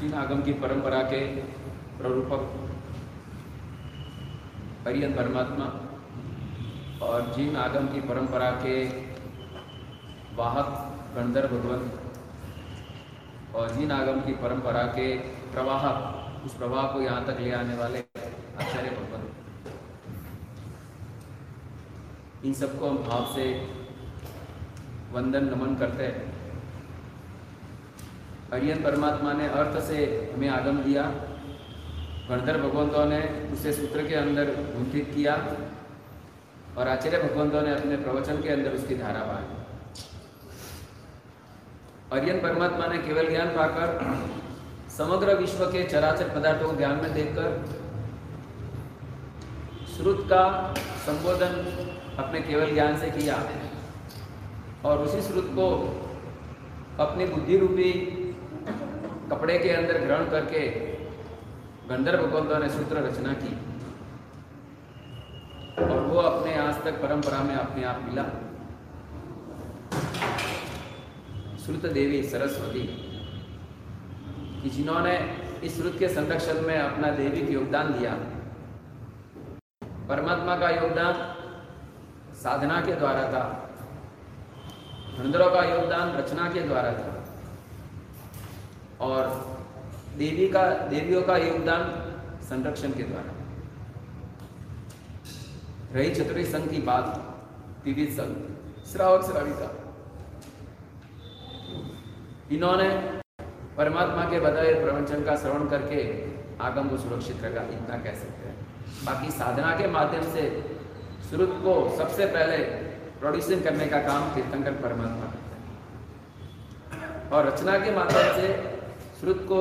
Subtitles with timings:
[0.00, 1.26] चीन आगम की परंपरा के
[1.98, 2.40] प्ररूपक
[4.84, 5.64] परियन परमात्मा
[7.06, 8.84] और जिन आगम की परंपरा के
[10.36, 12.00] वाहक गणधर भगवंत
[13.54, 15.18] और जिन आगम की परंपरा के
[15.52, 19.30] प्रवाहक, उस प्रवाह को यहाँ तक ले आने वाले आचार्य भगवंत।
[22.44, 23.70] इन सबको हम भाव से
[25.12, 26.33] वंदन नमन करते हैं।
[28.52, 30.04] अरियन परमात्मा ने अर्थ से
[30.34, 31.02] हमें आगम दिया
[32.28, 33.20] गणधर भगवंतों ने
[33.52, 35.34] उसे सूत्र के अंदर गुंथित किया
[36.76, 39.62] और आचार्य भगवंतों ने अपने प्रवचन के अंदर उसकी धारा पाई
[42.12, 43.92] अरियन परमात्मा ने केवल ज्ञान पाकर
[44.90, 47.64] समग्र विश्व के चराचर पदार्थों को ज्ञान में देखकर
[49.94, 50.44] श्रुत का
[51.06, 51.54] संबोधन
[52.18, 53.36] अपने केवल ज्ञान से किया
[54.84, 55.68] और उसी श्रुत को
[57.00, 57.92] अपनी बुद्धि रूपी
[59.30, 60.60] कपड़े के अंदर ग्रहण करके
[61.88, 63.54] गंधर्व भगवंतों ने सूत्र रचना की।
[65.84, 68.24] और वो अपने आज तक परंपरा में अपने आप मिला।
[71.64, 72.84] श्रुत देवी सरस्वती,
[74.62, 75.16] कि जिन्होंने
[75.64, 78.12] इस श्रुत के संरक्षण में अपना देवी योगदान दिया।
[80.08, 81.12] परमात्मा का योगदान
[82.34, 83.44] साधना के द्वारा था
[85.18, 87.23] गंधर्व का योगदान रचना के द्वारा था।
[89.00, 89.28] और
[90.16, 92.00] देवी का, देवियों का योगदान
[92.42, 93.32] संरक्षण के द्वारा।
[95.94, 97.34] रही चतुर्थी संघ की बात,
[97.84, 98.36] विविध संघ
[98.86, 99.80] श्रावक श्राविका।
[102.52, 102.88] इन्होंने
[103.76, 106.28] परमात्मा के बताए प्रवचन का श्रवण करके
[106.64, 108.66] आगम को सुरक्षित रखा, इतना कह सकते हैं।
[109.04, 110.74] बाकी साधना के माध्यम से
[111.30, 112.56] श्रुत को सबसे पहले
[113.20, 115.56] प्रोड्यूसिंग करने का काम तीर्थंकर परमात्मा करते
[116.96, 118.73] हैं। और रचना के माध्यम से
[119.24, 119.58] श्रुत को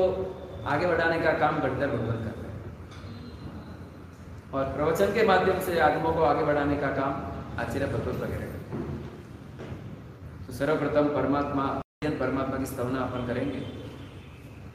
[0.68, 2.56] आगे बढ़ाने का काम गणधर भगवत करते हैं।
[4.54, 7.14] और प्रवचन के माध्यम से आगमों को आगे बढ़ाने का काम
[7.62, 8.80] आचार्य भगवत वगैरह करते
[10.48, 11.68] तो सर्वप्रथम परमात्मा
[12.20, 13.62] परमात्मा की स्थापना अपन करेंगे।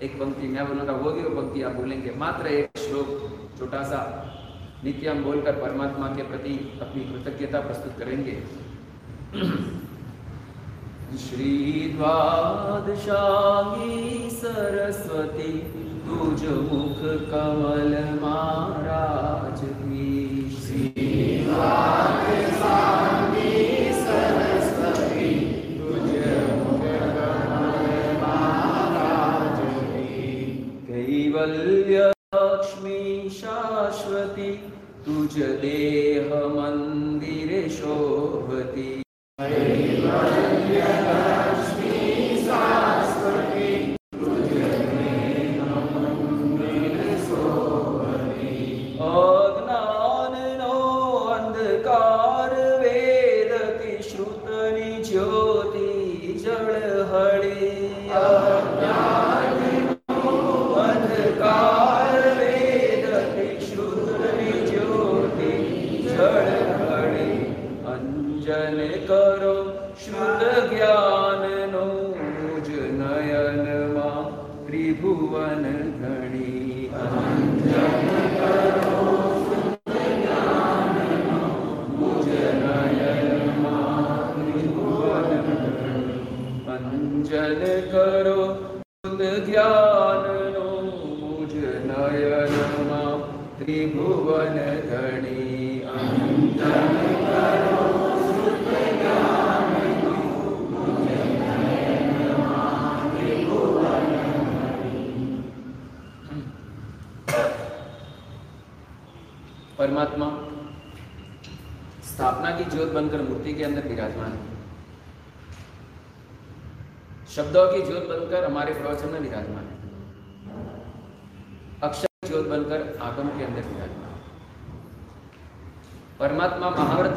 [0.03, 3.09] एक पंक्ति मैं बोलूँगा, वो भी वो पंक्ति आप बोलेंगे। मात्र एक श्लोक
[3.59, 4.01] छोटा सा
[4.85, 8.43] नित्य हम बोलकर परमात्मा के प्रति अपनी कृतज्ञता प्रस्तुत करेंगे।
[11.09, 11.53] श्री
[11.97, 13.07] द्वादशाही
[14.31, 15.53] सरस्वती
[16.09, 20.89] तुझ मुख कमल महाराज की श्री
[30.91, 34.53] कैवल्य लक्ष्मी शाश्वती
[35.07, 38.18] तुझ देह मंदिर शोभती
[40.71, 41.58] 愿来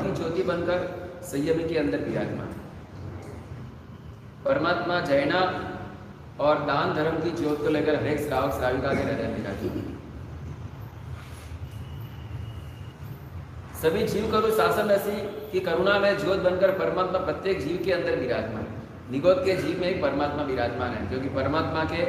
[0.04, 0.80] की ज्योति बनकर
[1.24, 2.54] संयमी के अंदर विराजमान
[4.46, 5.42] परमात्मा जैना
[6.40, 10.00] और दान धर्म की ज्योत को लेकर हरेक श्रावक, श्राविका के हृदय विराजमान
[13.82, 15.16] सभी जीव करु शासन रसी
[15.52, 18.66] की करुणा में ज्योत बनकर परमात्मा प्रत्येक जीव के अंदर विराजमान
[19.12, 22.06] निगोद के जीव में ही परमात्मा विराजमान है क्योंकि परमात्मा के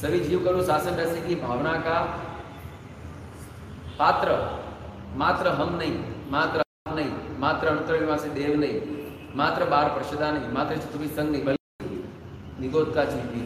[0.00, 1.98] सभी जीव करु शासन रसी की भावना का
[3.98, 4.36] पात्र,
[5.16, 6.65] मात्र हम नहीं, मात्र
[7.38, 8.80] मात्र अंतर्विवासी देव नहीं,
[9.36, 11.96] मात्र बार प्रसदा नहीं, मात्र चतुर्वी संघ नहीं, बल्कि
[12.60, 13.42] निगोद का जीव भी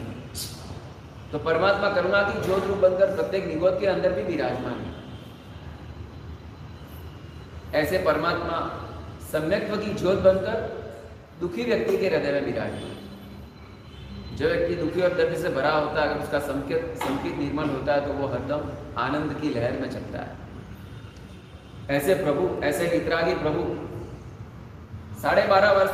[1.31, 4.91] तो परमात्मा करुणा की ज्योत रूप बनकर प्रत्येक निगोद के अंदर भी विराजमान है।
[7.81, 8.57] ऐसे परमात्मा
[9.31, 10.57] सम्यक्त्व की ज्योत बनकर
[11.41, 12.97] दुखी व्यक्ति के हृदय में विराजमान
[14.37, 17.93] जो व्यक्ति दुखी और दर्द से भरा होता है, अगर उसका संकेत संकेत निर्मल होता
[17.93, 18.61] है तो वो हरदम
[19.01, 20.40] आनंद की लहर में चलता है।
[21.89, 23.91] ऐसे प्रभु, ऐसे वितरागी प्रभु।
[25.21, 25.91] साढ़े बारह वर्ष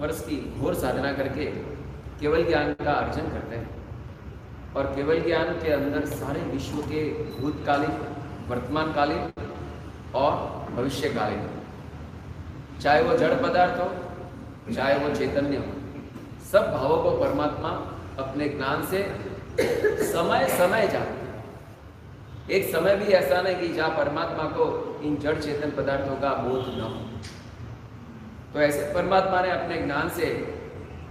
[0.00, 1.44] वर्ष की घोर साधना करके
[2.20, 3.78] केवल ज्ञान का अर्जन करते हैं।
[4.76, 7.90] और केवल ज्ञान के अंदर सारे विश्व के भूतकालीन,
[8.48, 9.32] वर्तमानकालीन
[10.14, 10.32] और
[10.72, 11.50] भविष्यकालीन।
[12.80, 13.90] चाहे वो जड़ पदार्थ हो,
[14.74, 15.64] चाहे वो चैतन्य हो,
[16.52, 17.68] सब भावों को परमात्मा
[18.18, 19.16] अपने ज्ञान से
[20.12, 21.27] समय समय जानते
[22.50, 26.64] एक समय भी ऐसा नहीं कि जहाँ परमात्मा को इन जड़ चेतन पदार्थों का बोध
[26.68, 27.18] न हो।
[28.52, 30.58] तो ऐसे परमात्मा ने अपने ज्ञान से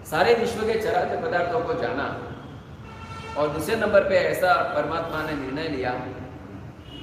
[0.05, 2.23] सारे विश्व के चराचर पदार्थों को जाना
[3.37, 5.91] और दूसरे नंबर पे ऐसा परमात्मा ने निर्णय लिया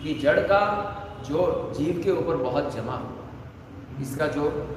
[0.03, 0.63] कि जड़ का
[1.29, 3.03] जो जीव के ऊपर बहुत जमा
[4.01, 4.77] इसका जो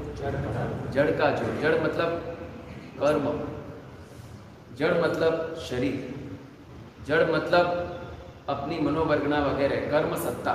[0.94, 1.12] जड़?
[1.12, 2.38] का जो जड़ मतलब
[3.00, 3.42] कर्म।
[4.76, 6.14] जड़ मतलब शरीर।
[7.08, 7.94] जड़ मतलब
[8.50, 10.54] अपनी मनोवर्गना वगैरह, कर्म सत्ता।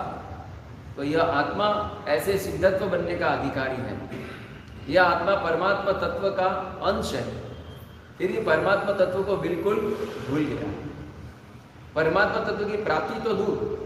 [0.97, 1.67] तो यह आत्मा
[2.09, 4.11] ऐसे सिद्धत्व बनने का अधिकारी है।
[4.89, 6.47] यह आत्मा परमात्मा तत्व का
[6.83, 7.43] अंश है।
[8.19, 9.75] फिर ये परमात्मा तत्व को बिल्कुल
[10.31, 10.73] भूल गया।
[11.95, 13.79] परमात्मा तत्व की प्राप्ति तो दूर।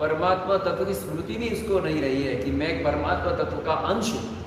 [0.00, 4.12] परमात्मा तत्व की स्मृति भी इसको नहीं रही है कि मैं परमात्मा तत्व का अंश
[4.12, 4.46] हूँ।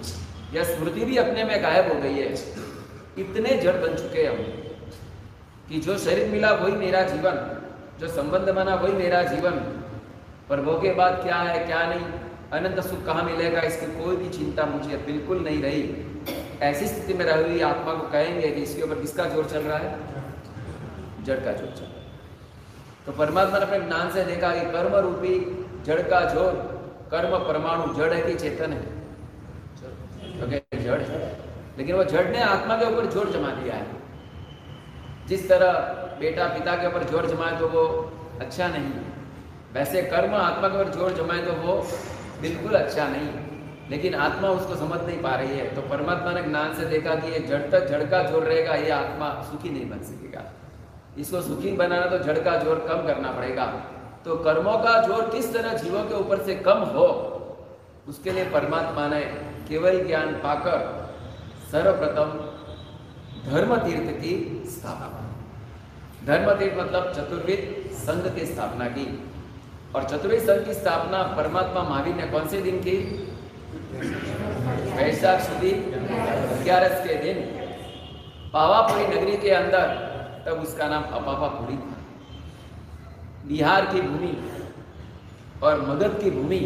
[0.53, 2.33] यह स्मृति भी अपने में गायब हो गई है।
[3.17, 4.35] इतने जड़ बन चुके हम
[5.69, 7.62] कि जो शरीर मिला वही मेरा जीवन।
[7.99, 9.59] जो संबंध बना वही मेरा जीवन।
[10.49, 12.05] पर वो के बाद क्या है, क्या नहीं?
[12.53, 13.61] अनंत सुख कहाँ मिलेगा?
[13.61, 15.83] इसकी कोई भी चिंता मुझे बिल्कुल नहीं रही।
[16.61, 19.77] ऐसी स्थिति में रही हुई आत्मा को कहेंगे कि इसके ऊपर किसका ज़ोर चल रहा
[19.77, 19.89] है?
[21.23, 22.01] जड़ का ज़ोर चल रहा है।
[23.05, 25.33] तो परमात्मा ने अपने ज्ञान से देखा कि कर्म रूपी
[25.85, 26.51] जड़ का ज़ोर,
[27.11, 28.81] कर्म परमाणु जड़ है कि चेतन है?
[30.39, 30.47] तो
[30.77, 31.19] जड़ है।
[31.77, 34.01] लेकिन वो जड़ ने आत्मा के ऊपर ज़ोर जमा दिया है।
[35.27, 37.85] जिस तरह बेटा पिता के ऊपर ज़ोर जमाए तो वो
[38.41, 38.91] अच्छा नहीं
[39.73, 41.75] वैसे कर्म आत्मा के ऊपर ज़ोर जमाए तो वो
[42.41, 43.29] बिल्कुल अच्छा नहीं
[43.89, 47.31] लेकिन आत्मा उसको समझ नहीं पा रही है। तो परमात्मा ने ज्ञान से देखा कि
[47.31, 50.43] ये जड़ तक जड़ का ज़ोर रहेगा, ये आत्मा सुखी नहीं बन सकेगा।
[51.17, 53.65] इसको सुखी बनाना तो जड़ का ज़ोर कम करना पड़ेगा।
[54.25, 57.07] तो कर्मों का ज़ोर किस तरह जीवों के ऊपर से कम हो,
[58.07, 59.19] उसके लिए परमात्मा ने
[59.69, 60.79] केवल ज्ञान पाकर
[61.71, 62.29] सर्वप्रथम
[63.45, 64.33] धर्म तीर्थ की
[64.71, 65.22] स्थापना
[66.25, 67.61] धर्म तीर्थ मतलब चतुर्विद
[67.97, 69.07] संघ की स्थापना की।
[69.95, 72.97] और चतुर्थ संघ की स्थापना परमात्मा महावीर ने कौन से दिन की?
[74.93, 75.71] वैशाख सुदी
[76.63, 77.41] ग्यारह के दिन।
[78.53, 79.85] पावापुरी नगरी के अंदर
[80.45, 81.97] तब उसका नाम अपापापुरी था।
[83.47, 84.33] बिहार की भूमि
[85.63, 86.59] और मगध की भूमि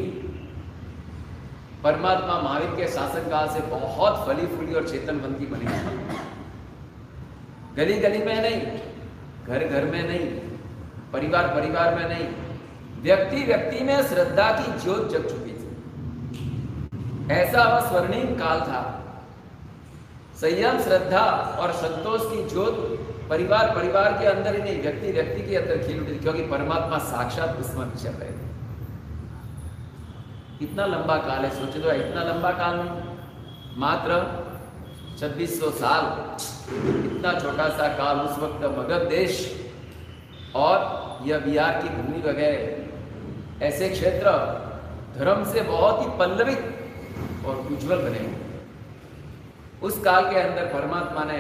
[1.83, 5.67] परमात्मा महावीर के शासन काल से बहुत फली फूली और चेतन बनती बनी
[7.75, 8.61] गली गली में नहीं?
[9.47, 10.25] घर घर में नहीं
[11.11, 12.27] परिवार परिवार में नहीं
[13.01, 15.67] व्यक्ति व्यक्ति में श्रद्धा की ज्योत जग चुकी थी।
[17.33, 18.81] ऐसा वह स्वर्णिम काल था।
[20.41, 21.25] संयम, श्रद्धा
[21.59, 22.75] और संतोष की ज्योत
[23.29, 27.57] परिवार परिवार के अंदर ही नहीं व्यक्ति व्यक्ति के अंदर खिल उठी क्योंकि परमात्मा साक्षात
[27.59, 28.45] उसमें चल रहे थे।
[30.61, 32.91] इतना लंबा काल है, सोचे तो इतना लंबा काल नहीं,
[33.77, 34.11] मात्र
[35.19, 36.03] 2600 साल
[36.71, 39.39] इतना छोटा सा काल उस वक्त मगध देश
[40.55, 40.77] और
[41.27, 44.31] यह बिहार की भूमि वगैरह ऐसे क्षेत्र
[45.17, 48.45] धर्म से बहुत ही पल्लवित और उज्जवल बने हुए।
[49.81, 51.39] उस काल के अंदर परमात्मा ने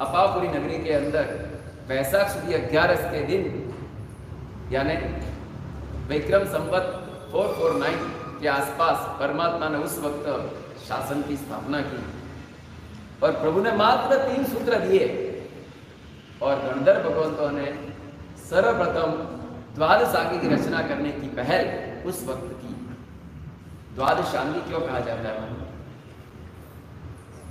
[0.00, 1.24] अपापुरी नगरी के अंदर
[1.88, 3.42] वैशाख सुधी ग्यारह के दिन,
[4.72, 4.94] यानी
[6.08, 6.86] विक्रम संवत
[7.32, 8.08] 449
[8.40, 10.26] के आसपास परमात्मा ने उस वक्त
[10.88, 12.02] शासन की स्थापना की।
[13.22, 15.26] और प्रभु ने मात्र तीन सूत्र दिए।
[16.42, 17.92] और गणधर भगवंतों ने
[18.50, 19.10] सर्वप्रथम
[19.74, 21.64] द्वादशांगी की रचना करने की पहल
[22.08, 22.68] उस वक्त की।
[23.94, 25.54] द्वादशांगी क्यों कहा जाता है?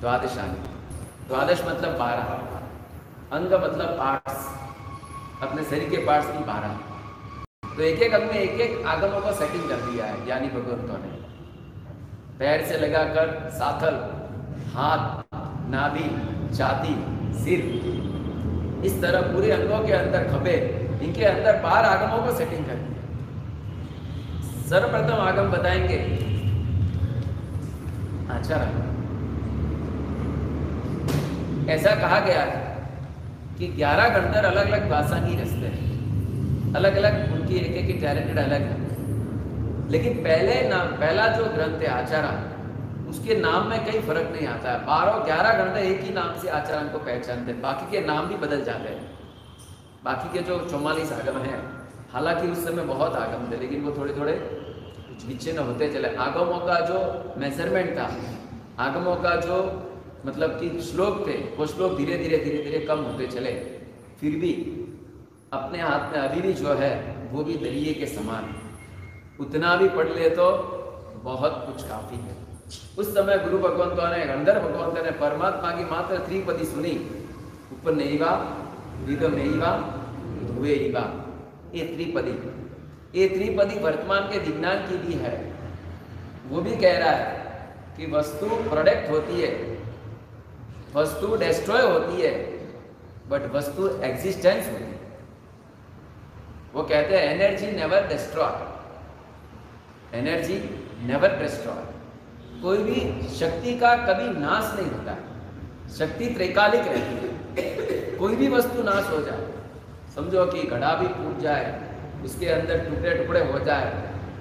[0.02, 0.70] द्वादशांगी।
[1.28, 2.50] द्वादश मतलब बारह।
[3.38, 4.50] अंग मतलब पार्ट्स
[5.42, 6.78] अपने शरीर के पार्ट्स की बारह।
[7.76, 10.98] तो एक एक अंग में एक एक आगमों को सेटिंग कर दिया है, ज्ञानी भगवंतों
[10.98, 11.12] ने।
[12.40, 13.96] पैर से लगाकर साथल,
[14.76, 15.24] हाथ
[15.70, 16.06] नाभि
[16.58, 16.94] छाती
[17.40, 17.62] सिर।
[18.86, 20.56] इस तरह पूरे अंगों के अंदर खपे,
[21.04, 22.98] इनके अंदर बाहर आगमों को सेटिंग कर दिया।
[24.70, 25.98] सर्वप्रथम आगम बताएँगे।
[28.30, 28.58] अच्छा
[31.74, 32.60] ऐसा कहा गया है
[33.60, 38.38] कि ग्यारह गणधर अलग अलग भाषा की रचते हैं। अलग अलग उनकी एक एक टैलेंटेड
[38.38, 38.78] अलग है।
[39.90, 42.32] लेकिन पहले नाम पहला जो ग्रंथ है आचारा
[43.10, 46.50] उसके नाम में कहीं फ़र्क नहीं आता है। बारह ग्यारह घंटे एक ही नाम से
[46.50, 49.20] आचारण को पहचानते हैं। बाकी के नाम भी बदल जाते हैं।
[50.04, 54.14] बाकी के जो चौवालीस आगम हैं, हालाँकि उस समय बहुत आगम थे, लेकिन वो थोड़े
[54.14, 54.34] थोड़े
[55.26, 57.00] विच्छिन्न होते चले। आगमों का जो
[57.38, 58.12] मेज़रमेंट था,
[58.80, 59.86] आगमों का जो
[60.26, 63.52] मतलब कि श्लोक थे, वो श्लोक धीरे धीरे धीरे धीरे कम होते चले।
[64.20, 64.52] फिर भी
[65.54, 68.56] अपने हाथ में अभी भी जो है, वो भी दरिए के समान।
[69.40, 70.52] उतना भी पढ़ ले तो
[71.24, 72.39] बहुत कुछ काफ़ी है।
[72.98, 76.94] उस समय गुरु भगवंतों ने, अंदर भगवंत ने, परमात्मा की मात्र त्रिपदी सुनी।
[77.74, 78.32] ऊपर नहीं वा
[79.06, 79.72] विदम नहीं वा
[80.46, 81.04] धुए वा
[81.76, 82.34] ये त्रिपदी।
[83.20, 85.34] ये त्रिपदी वर्तमान के विज्ञान की भी है।
[86.50, 87.26] वो भी कह रहा है
[87.98, 89.52] कि वस्तु प्रोडक्ट होती है,
[90.96, 92.32] वस्तु डिस्ट्रॉय होती है
[93.30, 94.98] बट वस्तु एग्जिस्टेंस होती है।
[96.74, 98.54] वो कहते हैं energy never destroy
[100.18, 100.58] energy
[101.04, 101.84] never destroy
[102.62, 105.16] कोई भी शक्ति का कभी नाश नहीं होता।
[105.98, 109.46] शक्ति त्रैकालिक रहती है। कोई भी वस्तु नाश हो जाए,
[110.16, 111.68] समझो कि घड़ा भी टूट जाए,
[112.26, 113.88] उसके अंदर टुकड़े टुकड़े हो जाए,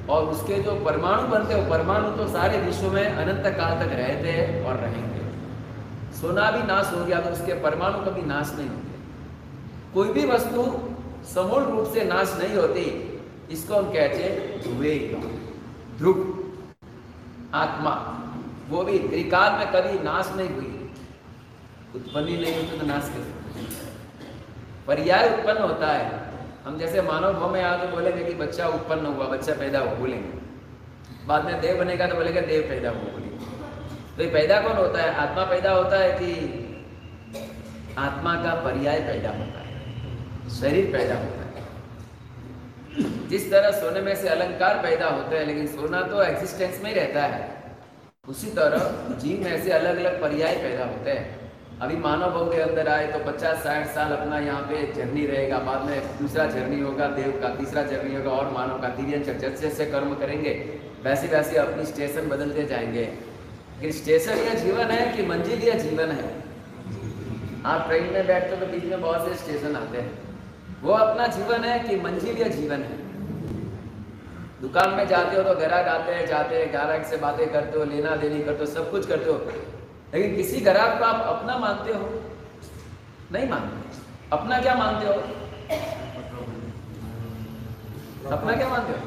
[0.09, 4.29] और उसके जो परमाणु बनते हो परमाणु तो सारे विश्व में अनंत काल तक रहते
[4.31, 5.23] हैं और रहेंगे।
[6.17, 8.97] सोना भी नाश हो गया तो उसके परमाणु कभी नाश नहीं होते।
[9.95, 10.65] कोई भी वस्तु
[11.27, 12.85] समूल रूप से नाश नहीं होती,
[13.51, 14.95] इसको हम कहते हैं ध्रुवे।
[15.99, 16.19] ध्रुव,
[17.55, 17.93] आत्मा।
[18.69, 20.75] वो भी त्रिकाल में कभी नाश नहीं हुई।
[21.95, 23.33] उत्पन्न नहीं होती तो नाश कैसे
[24.87, 26.27] पर्याय उत्पन्न होता है।
[26.67, 31.27] हम जैसे मानव भाव में आगे बोलेंगे कि बच्चा उत्पन्न हुआ, बच्चा पैदा हुआ, बोलेंगे।
[31.27, 33.37] बाद में देव बनेगा तो बोलेगा देव पैदा हुआ, बोलेंगे।
[34.17, 35.15] तो ये पैदा कौन होता है?
[35.17, 36.31] आत्मा पैदा होता है कि
[37.99, 41.47] आत्मा का पर्याय पैदा होता है, शरीर पैदा होता है।
[43.29, 47.01] जिस तरह सोने में से अलंकार पैदा होते हैं, लेकिन सोना तो एग्जिस्टेंस में ही
[47.01, 47.58] रहता है।
[48.29, 48.79] उसी तरह
[49.19, 53.07] जीव में से अलग अलग पर्याय पैदा होते हैं। अभी मानव भाव के अंदर आए
[53.07, 57.39] तो पचास, साठ साल अपना यहाँ पे जर्नी रहेगा, बाद में दूसरा जर्नी होगा, देव
[57.43, 61.85] का तीसरा जर्नी होगा, और मानव का तीन जैसे जैसे कर्म करेंगे। वैसे वैसे अपनी
[61.85, 66.35] स्टेशन बदलते जाएँगे। लेकिन स्टेशन यह जीवन है कि मंजिल यह जीवन है।
[67.65, 70.19] आप ट्रेन में बैठते तो बीच में बहुत से स्टेशन आते हैं।
[70.83, 73.08] वो अपना जीवन है कि मंजिल या जीवन है।
[74.61, 77.85] दुकान में जाते हो तो ग्राहक आते हैं, जाते हैं ग्राहक से बातें करते हो,
[77.85, 79.37] लेना देनी करते हो, सब कुछ करते हो।
[80.15, 82.09] लेकिन किसी ग्राहक को आप अपना मानते हो?
[83.33, 83.77] नहीं मानते।
[84.33, 85.13] अपना क्या मानते हो?
[88.33, 88.99] अपना क्या मानते हो?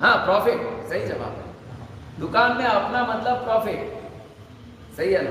[0.00, 3.94] हाँ प्रॉफिट सही जवाब। है दुकान में अपना मतलब प्रॉफिट
[4.96, 5.30] सही है ना?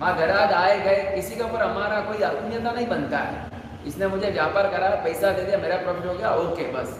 [0.00, 4.30] वहाँ ग्राहक आए गए, किसी के ऊपर हमारा कोई आत्मीयता नहीं बनता है। इसने मुझे
[4.30, 6.98] व्यापार करा पैसा दे दिया, मेरा प्रॉफिट हो गया ओके बस।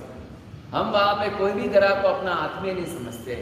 [0.73, 3.35] हम वहाँ पे कोई भी ग्राहक को अपना आत्मीय नहीं समझते,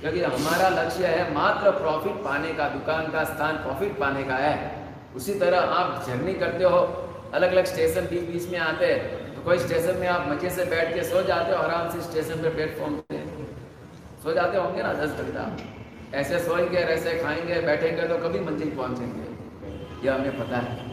[0.00, 4.54] क्योंकि हमारा लक्ष्य है मात्र प्रॉफिट पाने का, दुकान का स्थान प्रॉफिट पाने का है।
[5.16, 6.78] उसी तरह आप जर्नी करते हो
[7.34, 10.64] अलग अलग स्टेशन बीच बीच में आते हैं तो कोई स्टेशन में आप मज़े से
[10.66, 13.20] बैठ के सो जाते हो, आराम से स्टेशन पे प्लेटफॉर्म पे।
[14.22, 15.44] सो जाते होंगे ना दस घंटा
[16.14, 20.90] ऐसे सोएँगे, ऐसे खाएँगे, बैठेंगे तो कभी मंजिल पहुँचेंगे। यह हमें पता है।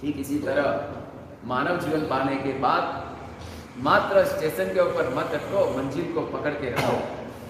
[0.00, 3.03] ठीक इसी तरह मानव जीवन पाने के बाद
[3.78, 6.96] मात्र स्टेशन के ऊपर मत रखो मंजिल को पकड़ के रखो।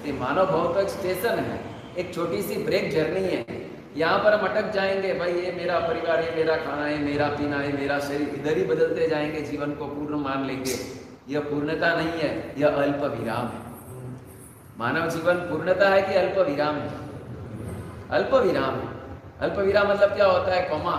[0.07, 1.61] ये मानव भाव तो एक स्टेशन है।
[1.99, 6.21] एक छोटी सी ब्रेक जर्नी है। यहाँ पर हम अटक जाएँगे। भाई, ये मेरा परिवार
[6.21, 9.85] है मेरा खाना है मेरा पीना है मेरा शरीर, इधर ही बदलते जाएँगे। जीवन को
[9.85, 10.77] पूर्ण मान लेंगे।
[11.29, 13.63] यह पूर्णता नहीं है, यह अल्प विराम है।
[14.79, 16.91] मानव जीवन पूर्णता है कि अल्प विराम है?
[18.11, 18.89] अल्प विराम है।
[19.41, 20.69] अल्प विराम मतलब क्या होता है?
[20.69, 20.97] Comma.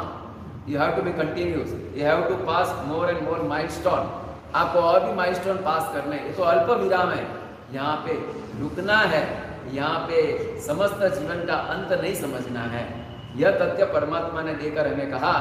[0.69, 4.24] You have to be continuous you have to pass more and more milestone
[4.55, 7.25] आपको और भी माइलस्टोन पास करने ये तो अल्प विराम है।
[7.73, 8.13] यहाँ पे
[8.59, 9.23] रुकना है।
[9.73, 10.17] यहाँ पे
[10.61, 12.83] समस्त जीवन का अंत नहीं समझना है।
[13.37, 15.33] यह तथ्य परमात्मा ने देकर हमें कहा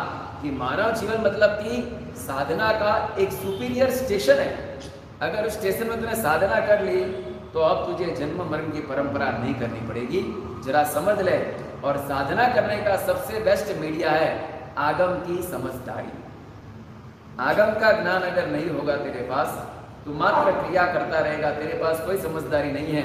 [0.43, 4.81] कि मानव जीवन मतलब कि साधना का एक सुपीरियर स्टेशन है।
[5.23, 7.05] अगर उस स्टेशन में तुमने साधना कर ली
[7.53, 10.23] तो अब तुझे जन्म मरण की परंपरा नहीं करनी पड़ेगी।
[10.67, 11.39] जरा समझ ले।
[11.85, 14.29] और साधना करने का सबसे बेस्ट मीडिया है
[14.81, 16.13] आगम की समझदारी।
[17.41, 19.49] आगम का ज्ञान अगर नहीं होगा तेरे पास
[20.05, 23.03] तो मात्र क्रिया करता रहेगा। तेरे पास कोई समझदारी नहीं है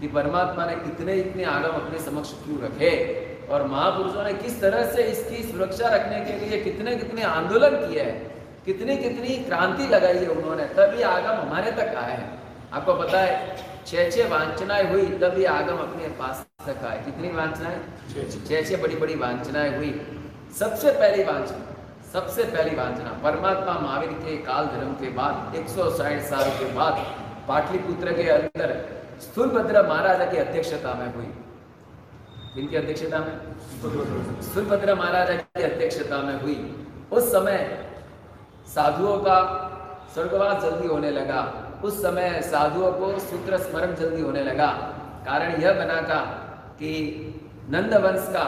[0.00, 2.90] कि परमात्मा ने कितने इतने आगम अपने समक्ष क्यों रखे
[3.50, 8.02] और महापुरुषों ने किस तरह से इसकी सुरक्षा रखने के लिए कितने कितने आंदोलन किए
[8.02, 8.16] हैं,
[8.66, 12.32] कितनी कितनी क्रांति लगाई है उन्होंने, तभी आगम हमारे तक आए हैं।
[12.72, 13.56] आपको पता है
[13.86, 17.80] छह छह वांछनाएँ हुई, तभी आगम अपने पास तक आए। कितनी वांछनाएँ?
[18.40, 19.94] छह छह बड़ी बड़ी वांछनाएँ हुई।
[20.58, 21.74] सबसे पहली वांछना
[22.12, 27.00] सबसे पहली वांछना परमात्मा महावीर के काल धर्म के बाद, एक साल के बाद
[27.48, 28.74] पाटलिपुत्र के अंदर
[29.20, 31.28] स्थूलभद्र महाराजा की अध्यक्षता में हुई।
[32.62, 33.34] इनकी अध्यक्षता में?
[34.42, 36.56] स्थूलभद्र महाराजा की अध्यक्षता में हुई।
[37.12, 37.58] उस समय
[38.74, 39.38] साधुओं का
[40.14, 41.42] स्वर्गवास जल्दी होने लगा।
[41.84, 44.70] उस समय साधुओं को सूत्र स्मरण जल्दी होने लगा।
[45.26, 46.00] कारण यह बना
[46.78, 46.92] कि
[47.70, 48.44] नंद वंश का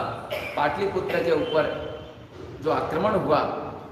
[0.57, 1.88] पाटलिपुत्र के ऊपर
[2.63, 3.39] जो आक्रमण हुआ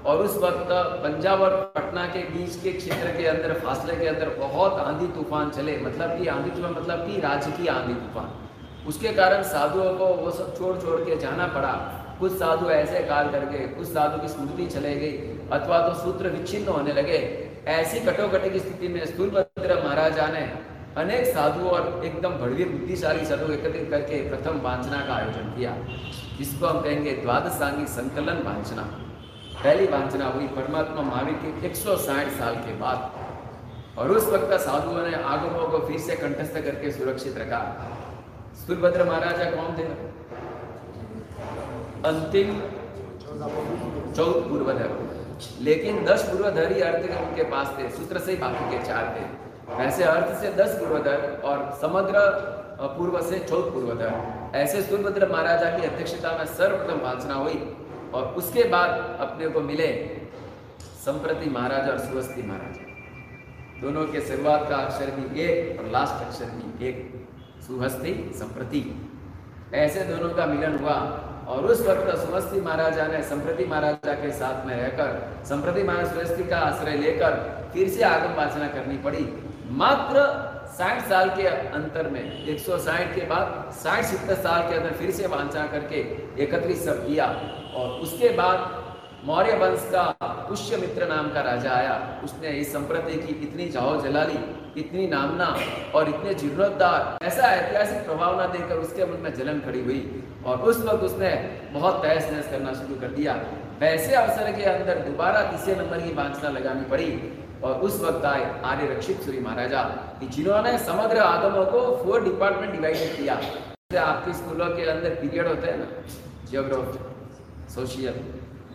[0.06, 0.68] और उस वक्त
[1.02, 5.50] पंजाब और पटना के बीच के क्षेत्र के अंदर, फासले के अंदर बहुत आंधी तूफ़ान
[5.50, 10.06] चले मतलब कि आंधी तूफ़ान मतलब कि राज्य की आंधी तूफ़ान। उसके कारण साधुओं को
[10.16, 11.72] वो सब छोड़ छोड़ के जाना पड़ा।
[12.20, 15.12] कुछ साधु ऐसे काल कर गए, कुछ साधु की स्मृति चले गई,
[15.52, 17.18] अथवा तो सूत्र विच्छिन्न होने लगे।
[17.70, 20.48] ऐसी कटोकटी की स्थिति में स्थूलभद्र महाराजा ने
[20.96, 25.76] अनेक साधु और एकदम भड़वी बुद्धिशाली साधु एकत्रित करके प्रथम वांचना का आयोजन किया।
[26.38, 28.82] जिसको हम कहेंगे द्वादशांगी संकलन वांचना
[29.62, 32.98] पहली वांचना हुई परमात्मा महावीर के एक साल के बाद।
[33.98, 37.60] और उस वक्त साधुओं ने आगमों को फिर से कंठस्थ करके सुरक्षित रखा।
[38.56, 39.86] सुरभद्र महाराजा कौन थे?
[42.08, 42.60] अंतिम
[44.14, 44.90] चौथ पूर्वधर।
[45.60, 49.24] लेकिन दस पूर्वधर ही अर्थ उनके पास थे, सूत्र से ही बाकी के चार थे।
[49.74, 52.22] वैसे अर्थ से दस पूर्वधर और समुद्र
[52.80, 57.58] पूर्व से चौथ पूर्वधर ऐसे सुरभद्र महाराजा की अध्यक्षता में सर्वप्रथम वांचना हुई
[58.14, 59.88] और उसके बाद अपने को मिले
[61.04, 62.86] संप्रति महाराजा और सुवस्ती महाराजा।
[63.80, 67.26] दोनों के शुरुआत का अक्षर भी एक और लास्ट अक्षर भी एक,
[67.66, 68.82] सुहस्ती, संप्रति।
[69.74, 70.94] ऐसे दोनों का मिलन हुआ
[71.48, 76.44] और उस वक्त सुमस्ती महाराजा ने संप्रति महाराजा के साथ में रहकर संप्रति महाराज सुहस्ती
[76.44, 77.36] का आश्रय लेकर
[77.72, 79.26] फिर से आगम वाचना करनी पड़ी।
[79.78, 80.26] मात्र
[80.78, 82.58] साठ साल के अंतर में, एक
[83.14, 85.96] के बाद, साठ सत्तर साल के अंदर फिर से वांछा करके
[86.42, 87.26] एकत्रित सब किया।
[87.74, 88.84] और उसके बाद
[89.24, 94.38] मौर्य वंश का पुष्यमित्र नाम का राजा आया। उसने इस संप्रति की इतनी जाओ जलाली
[94.80, 95.58] इतनी नामना
[95.94, 100.58] और इतने जीर्णोद्धार, ऐसा ऐतिहासिक प्रभाव ना देकर उसके मन में जलन खड़ी हुई। और
[100.58, 101.34] उस वक्त उसने
[101.72, 103.34] बहुत तहस नहस करना शुरू कर दिया।
[103.80, 107.10] वैसे अवसर के अंदर दोबारा तीसरे नंबर की वांछना लगानी पड़ी।
[107.64, 109.82] और उस वक्त आए आर्य रक्षित सूरी महाराजा
[110.24, 113.34] जिन्होंने समग्र आगमों को फोर डिपार्टमेंट डिवाइडेड किया।
[114.02, 115.86] आपके स्कूलों के अंदर पीरियड होते हैं ना
[116.50, 118.20] geography social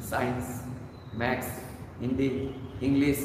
[0.06, 0.48] science
[1.16, 1.50] maths
[2.02, 2.30] Hindi
[2.84, 3.20] English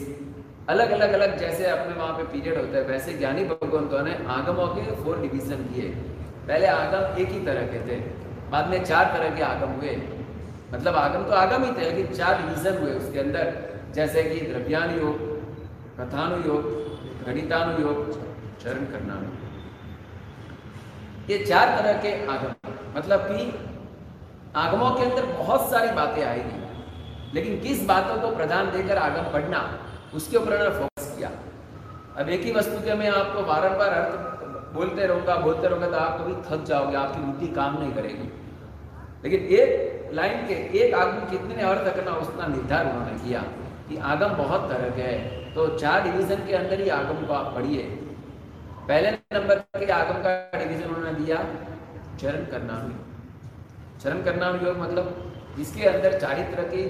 [0.71, 4.67] अलग अलग अलग जैसे अपने वहाँ पे पीरियड होता है, वैसे ज्ञानी भगवंतों ने आगमों
[4.69, 5.89] के फोर डिवीज़न किए।
[6.49, 7.97] पहले आगम एक ही तरह के थे,
[8.51, 9.95] बाद में चार तरह के आगम हुए।
[10.73, 13.53] मतलब आगम तो आगम ही थे, लेकिन चार डिवीज़न हुए उसके अंदर।
[13.95, 15.27] जैसे कि द्रव्यान योग
[15.99, 16.67] कथानुयोग,
[17.27, 17.97] गणितानुयोग,
[18.59, 19.15] चरण करना
[21.29, 22.53] ये चार तरह के आगम
[22.97, 23.39] मतलब कि
[24.57, 26.61] आगमों के अंदर बहुत सारी बातें आएगी,
[27.35, 29.63] लेकिन किस बातों को प्रधान देकर आगम पढ़ना
[30.15, 31.31] उसके ऊपर उन्होंने फोकस किया।
[32.19, 35.97] अब एक ही वस्तु के मैं आपको बार बार अर्थ बोलते रहूँगा बोलते रहूँगा तो
[35.97, 38.31] आप कभी थक जाओगे, आपकी बुद्धि काम नहीं करेगी।
[39.25, 43.41] लेकिन एक लाइन के, एक आगम कितने अर्थ करना उसका निर्धार उन्होंने किया
[43.89, 47.55] कि आगम बहुत तरह के है। तो चार डिवीज़न के अंदर ही आगम को आप
[47.55, 47.83] पढ़िए
[48.89, 51.37] पहले नंबर के आगम का डिवीज़न उन्होंने दिया,
[52.21, 52.77] चरण करना
[54.03, 56.85] चरण करना योग मतलब जिसके अंदर चारित्र की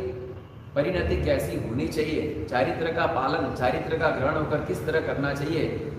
[0.75, 2.45] परिणति कैसी होनी चाहिए?
[2.45, 5.93] चारित्र का पालन, चारित्र का ग्रहण होकर किस तरह करना चाहिए?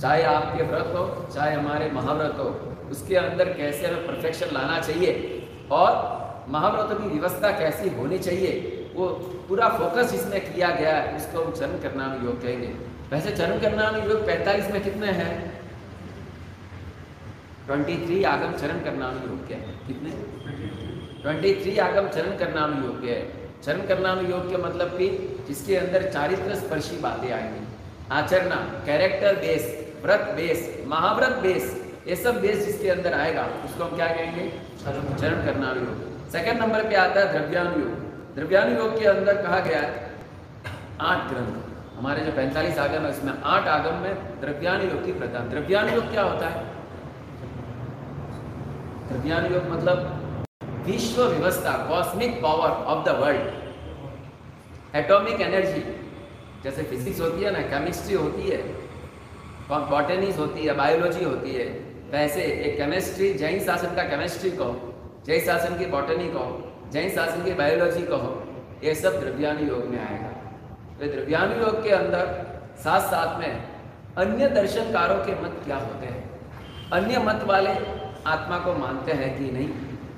[0.00, 2.44] चाहे आपके व्रत हो, चाहे हमारे महाव्रत हो,
[2.90, 5.12] उसके अंदर कैसे हमें परफेक्शन लाना चाहिए?
[5.70, 8.81] और महाव्रतों की व्यवस्था कैसी होनी चाहिए?
[8.94, 9.08] वो
[9.48, 12.72] पूरा फोकस इसमें किया गया है उसको हम चरण करना योग कहेंगे।
[13.10, 15.34] वैसे चरण करना योग पैंतालीस में कितने हैं?
[17.66, 20.10] ट्वेंटी थ्री आगम चरण करना योग्य है। कितने?
[21.22, 25.08] ट्वेंटी थ्री आगम चरण करना योग्य है। चरण करना योग्य मतलब कि
[25.48, 27.66] जिसके अंदर चारित्र स्पर्शी बातें आएँगी।
[28.12, 29.68] आचरणा कैरेक्टर बेस
[30.02, 31.76] व्रत बेस महाव्रत बेस
[32.08, 34.48] ये सब बेस जिसके अंदर आएगा, उसको हम क्या कहेंगे?
[34.80, 40.10] चरण करना योग। सेकंड नंबर पे आता है द्रव्यानुयोग। द्रव्यानुयोग के अंदर कहा गया है,
[41.00, 46.10] आठ ग्रंथ। हमारे जो पैंतालीस आगम है, उसमें आठ आगम में द्रव्यानुयोग की प्रधान द्रव्यानुयोग
[46.10, 46.64] क्या होता है?
[49.08, 49.98] द्रव्यानुयोग मतलब
[50.86, 55.84] विश्व व्यवस्था cosmic power of the world atomic energy
[56.64, 58.58] जैसे फिजिक्स होती है ना केमिस्ट्री होती है
[59.68, 61.66] बॉटनीज होती है बायोलॉजी होती है,
[62.10, 64.74] वैसे एक केमिस्ट्री जैन शासन का केमिस्ट्री कहो,
[65.26, 70.28] जैन शासन की बॉटनी कहो जैन शासन की बायोलॉजी कहो, ये सब द्रव्यानुयोग में आएगा।
[71.00, 72.46] तो द्रव्यानुयोग के अंदर
[72.78, 73.64] साथ साथ में
[74.18, 76.40] अन्य दर्शनकारों के मत क्या होते हैं?
[76.92, 77.70] अन्य मत वाले
[78.26, 79.70] आत्मा को मानते हैं कि नहीं?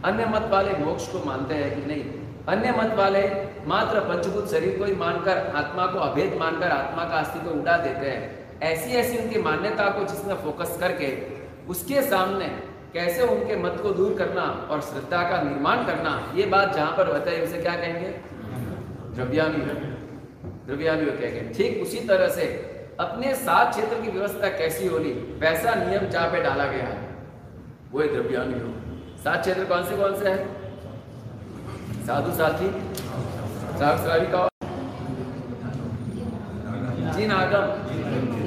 [0.05, 2.05] अन्य मत वाले मोक्ष को मानते हैं कि नहीं?
[2.49, 3.29] अन्य मत वाले
[3.67, 8.11] मात्र पंचभूत शरीर को ही मानकर आत्मा को अभेद मानकर आत्मा का अस्तित्व उड़ा देते
[8.11, 11.23] हैं। ऐसी ऐसी उनकी मान्यता को जिसमें फोकस करके
[11.69, 16.75] उसके सामने कैसे उनके मत को दूर करना और श्रद्धा का निर्माण करना, ये बात
[16.75, 18.11] जहाँ पर बताई उसे क्या कहेंगे?
[19.17, 19.59] द्रव्यानु
[20.67, 22.47] द्रव्यानु कहेंगे। ठीक उसी तरह से
[23.01, 26.99] अपने सात क्षेत्र की व्यवस्था कैसी होगी वैसा नियम जहाँ पे डाला गया है
[27.93, 28.59] वो द्रव्यानु
[29.25, 30.39] सात क्षेत्र कौन से कौन से है?
[32.07, 32.69] साधु, साथी?
[33.79, 34.49] साक्षारिका
[37.17, 37.67] जिन आगम।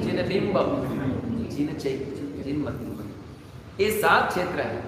[0.02, 0.56] जिन बिंब
[1.50, 2.97] जिन चैत्र जिन मत।
[3.80, 4.82] ये सात क्षेत्र है।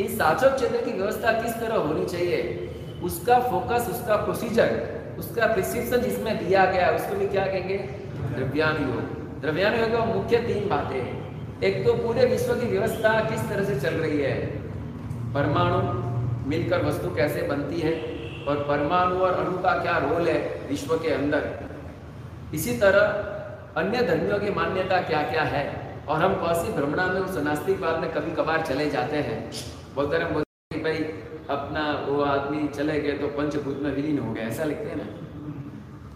[0.00, 2.70] इन सातों क्षेत्र की व्यवस्था किस तरह होनी चाहिए?
[3.02, 7.78] उसका फोकस उसका प्रोसीजर उसका प्रिस्क्रिप्शन जिसमें दिया गया उसको भी क्या कहेंगे?
[8.36, 13.80] द्रव्यानुयोग द्रव्यानुयोग मुख्य तीन बातें हैं। एक तो पूरे विश्व की व्यवस्था किस तरह से
[13.80, 14.46] चल रही है?
[15.34, 15.78] परमाणु,
[16.48, 17.92] मिलकर वस्तु कैसे बनती है?
[18.48, 21.50] और परमाणु और अणु का क्या रोल है विश्व के अंदर?
[22.54, 23.00] इसी तरह
[23.80, 25.87] अन्य धर्मियों की मान्यता क्या क्या है?
[26.08, 29.38] और हम कौशी भ्रमणा में उस नास्तिकवाद में कभी कभार चले जाते हैं?
[29.94, 31.04] बोलते हैं बोलते हैं भाई,
[31.50, 35.04] अपना वो आदमी चले गए तो पंचभूत में विलीन हो गए, ऐसा लिखते हैं ना।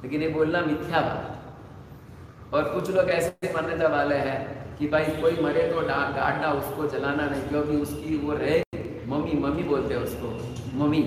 [0.03, 4.41] लेकिन ये बोलना मिथ्या बात और कुछ लोग ऐसे मान्यता वाले हैं
[4.79, 8.61] कि भाई, कोई मरे तो गाड़ना उसको जलाना नहीं, क्योंकि उसकी वो रहे
[9.09, 10.29] मम्मी मम्मी बोलते हैं उसको,
[10.75, 11.03] मम्मी,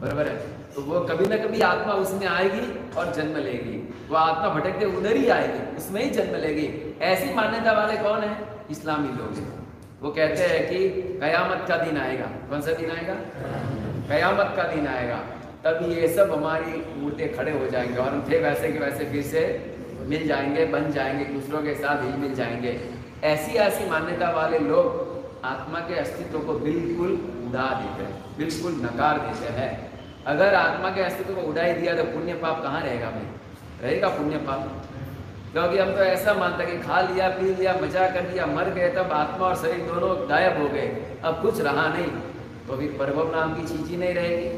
[0.00, 0.63] बराबर है?
[0.74, 5.16] तो वो कभी ना कभी आत्मा उसमें आएगी और जन्म लेगी। वो आत्मा भटकते उधर
[5.16, 8.38] ही आएगी, उसमें ही जन्म लेगी। ऐसी मान्यता वाले कौन है?
[8.70, 9.52] इस्लामी लोग।
[10.02, 10.88] वो कहते हैं कि
[11.20, 13.14] कयामत का दिन आएगा। कौन सा दिन आएगा?
[14.08, 15.20] कयामत का दिन आएगा।
[15.64, 19.22] तब ये सब हमारी मूर्ति खड़े हो जाएँगे और हम थे वैसे के वैसे फिर
[19.22, 19.74] से
[20.06, 22.80] मिल जाएँगे, बन जाएँगे, दूसरों के साथ हिल मिल जाएँगे।
[23.24, 25.02] ऐसी ऐसी मान्यता वाले लोग
[25.44, 27.12] आत्मा के अस्तित्व को बिल्कुल
[27.48, 29.93] उड़ा देते हैं, बिल्कुल नकार देते हैं।
[30.26, 33.26] अगर आत्मा के अस्तित्व को उड़ा ही दिया तो पुण्य पाप कहाँ रहेगा भाई?
[33.82, 34.82] रहेगा पुण्य पाप
[35.52, 38.88] क्योंकि हम तो ऐसा मानते कि खा लिया, पी लिया, मज़ा कर लिया, मर गए,
[38.90, 40.86] तब आत्मा और शरीर दोनों गायब हो गए।
[41.24, 42.06] अब कुछ रहा नहीं
[42.68, 44.48] तो फिर परभव नाम की चीज़ ही नहीं रहेगी।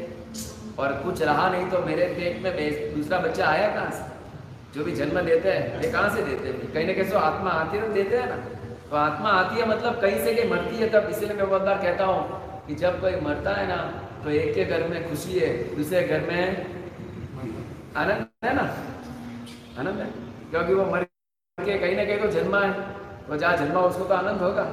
[0.79, 2.51] और कुछ रहा नहीं तो मेरे पेट में
[2.95, 4.03] दूसरा बच्चा आया कहाँ से?
[4.73, 7.51] जो भी जन्म देते हैं, ये कहाँ से देते हैं कहीं ना कहीं तो आत्मा
[7.51, 8.35] आती है तो देते हैं ना।
[8.89, 11.77] तो आत्मा आती है मतलब कहीं से कहीं मरती है, तब इसलिए मैं बहुत बार
[11.77, 13.79] कहता हूँ कि जब कोई मरता है ना
[14.23, 16.65] तो एक के घर में खुशी है, दूसरे घर में
[17.95, 18.61] आनंद है ना?
[19.79, 20.07] आनंद है?
[20.49, 21.03] क्योंकि वो मर
[21.59, 24.63] के कहीं ना कहीं तो जन्मा है। तो जहाँ जन्मा उसको तो आनंद होगा।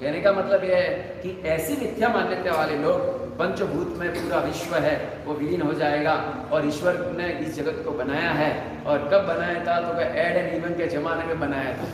[0.00, 0.90] कहने का मतलब यह है
[1.22, 3.00] कि ऐसी मिथ्या मान्यता वाले लोग,
[3.38, 6.12] पंचभूत में पूरा विश्व है, वो विलीन हो जाएगा
[6.52, 9.92] और ईश्वर ने इस जगत को बनाया है। और कब बनाया था?
[9.92, 11.86] तो एड एंड इवन के जमाने में बनाया था।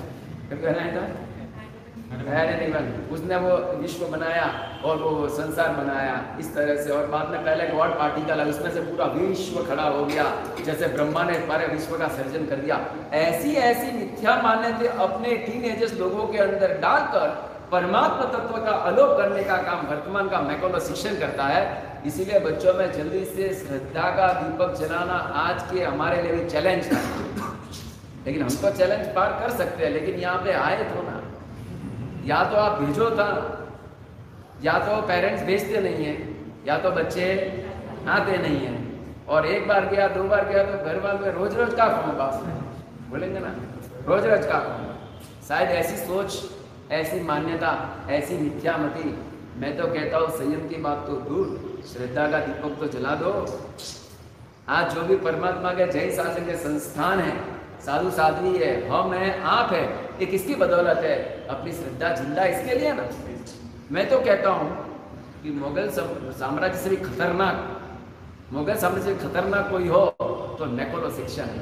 [0.50, 1.25] कब बनाया था?
[3.12, 4.44] उसने वो विश्व बनाया
[4.84, 8.50] और वो संसार बनाया। इस तरह से और बाद में पहले गॉड पार्टी का लगा,
[8.50, 10.24] उसमें से पूरा विश्व खड़ा हो गया।
[10.64, 12.78] जैसे ब्रह्मा ने सारे विश्व का सर्जन कर दिया।
[13.12, 17.28] ऐसी ऐसी मिथ्या मान्यता अपने टीन लोगों के अंदर डालकर
[17.72, 21.62] परमात्मा तत्व का अलोप करने का काम वर्तमान का मैकोलो शिक्षण करता है।
[22.06, 27.00] इसीलिए बच्चों में जल्दी से श्रद्धा का दीपक जलाना आज के हमारे लिए चैलेंज था।
[28.26, 31.22] लेकिन हम तो चैलेंज पार कर सकते हैं, लेकिन यहाँ पे आए तो ना।
[32.26, 33.28] या तो आप भेजो था
[34.62, 36.14] या तो पेरेंट्स भेजते नहीं है,
[36.66, 37.26] या तो बच्चे
[38.08, 38.74] आते नहीं है।
[39.28, 42.44] और एक बार गया, दो बार गया तो घर वाले रोज रोज का कौन बाप
[43.10, 43.54] बोलेंगे ना?
[44.06, 44.84] रोज रोज का कौन
[45.48, 46.42] शायद ऐसी सोच,
[46.92, 47.72] ऐसी मान्यता,
[48.10, 49.14] ऐसी मिथ्यामती।
[49.56, 53.32] मैं तो कहता हूँ, संयम की बात तो दूर। श्रद्धा का दीपक तो जला दो।
[54.68, 57.36] आज जो भी परमात्मा के जय शासन के संस्थान है
[57.80, 61.16] साधु साध्वी है, हम है, आप है। ये किसकी बदौलत है?
[61.50, 63.08] अपनी श्रद्धा ज़िंदा इसके लिए ना?
[63.92, 64.68] मैं तो कहता हूँ
[65.42, 67.56] कि मुगल साम्राज्य से भी खतरनाक,
[68.52, 70.04] मुगल साम्राज्य से खतरनाक कोई हो
[70.58, 71.60] तो नेकोलो शिक्षा है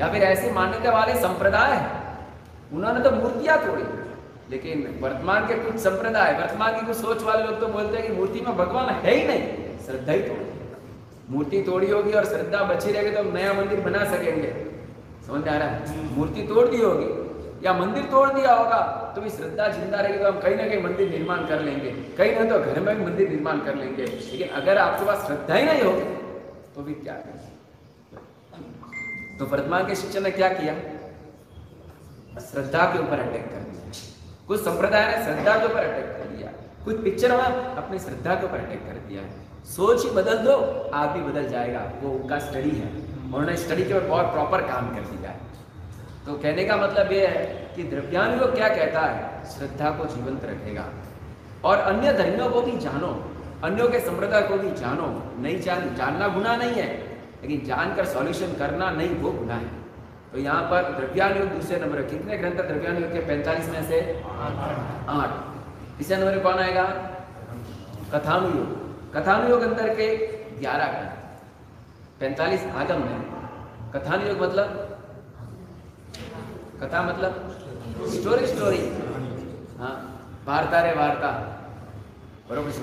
[0.00, 1.74] या फिर ऐसे मान्यता वाले संप्रदाय
[2.72, 3.82] उन्होंने तो मूर्तियाँ तोड़ी,
[4.50, 8.12] लेकिन वर्तमान के कुछ संप्रदाय, वर्तमान की कुछ सोच वाले लोग तो बोलते हैं कि
[8.14, 9.42] मूर्ति में भगवान है ही नहीं,
[9.86, 10.46] श्रद्धा ही तोड़ी।
[11.30, 14.52] मूर्ति तोड़ी होगी और श्रद्धा बची रहेगी तो नया मंदिर बना सकेंगे।
[15.26, 16.06] समझ आ रहा है?
[16.16, 17.10] मूर्ति तोड़ दी होगी।
[17.64, 18.78] या मंदिर तोड़ दिया होगा
[19.14, 22.34] तो भी श्रद्धा ज़िंदा रहेगी तो हम कहीं ना कहीं मंदिर निर्माण कर लेंगे। कहीं
[22.34, 25.64] ना तो घर में भी मंदिर निर्माण कर लेंगे। लेकिन अगर आपके पास श्रद्धा ही
[25.64, 26.04] नहीं होगी
[26.74, 27.48] तो भी क्या करें?
[29.38, 30.74] तो वर्तमान के शिक्षण ने क्या किया?
[32.42, 34.00] श्रद्धा के ऊपर अटैक कर दिया।
[34.48, 36.50] कुछ संप्रदाय ने श्रद्धा के ऊपर अटैक कर दिया।
[36.84, 37.44] कुछ पिक्चर में
[37.76, 39.22] अपनी श्रद्धा के ऊपर अटैक कर दिया।
[39.66, 40.56] सोच ही बदल दो,
[40.94, 42.90] आप भी बदल जाएगा। वो उनका स्टडी है।
[43.24, 45.49] उन्होंने स्टडी के ऊपर बहुत प्रॉपर काम कर दिया। है
[46.30, 47.44] तो कहने का मतलब यह है
[47.76, 49.44] कि द्रव्यान को क्या कहता है?
[49.44, 50.84] श्रद्धा को जीवंत रखेगा।
[51.64, 53.08] और अन्य धर्मियों को भी जानो,
[53.64, 55.06] अन्यों के संप्रदाय को भी जानो।
[55.38, 56.86] नहीं जान, जानना गुना नहीं है,
[57.42, 59.66] लेकिन जानकर सॉल्यूशन करना नहीं, वो गुना है।
[60.32, 64.00] तो यहाँ पर द्रव्यानुयोग दूसरे नंबर कितने ग्रंथ द्रव्यानुयोग के पैंतालीस में से
[65.08, 65.30] आठ।
[65.98, 66.84] तीसरे नंबर कौन आएगा?
[68.14, 68.68] कथानुयोग।
[69.14, 70.06] कथानुयोग अंतर के
[70.60, 73.20] ग्यारह ग्रंथ। पैंतालीस आगम में
[73.92, 74.86] कथानुयोग मतलब
[76.80, 77.32] कथा मतलब?
[78.10, 78.78] स्टोरी स्टोरी
[79.78, 79.94] हाँ
[80.46, 81.30] वार्ता रे वार्ता।
[82.50, 82.82] बरोबर से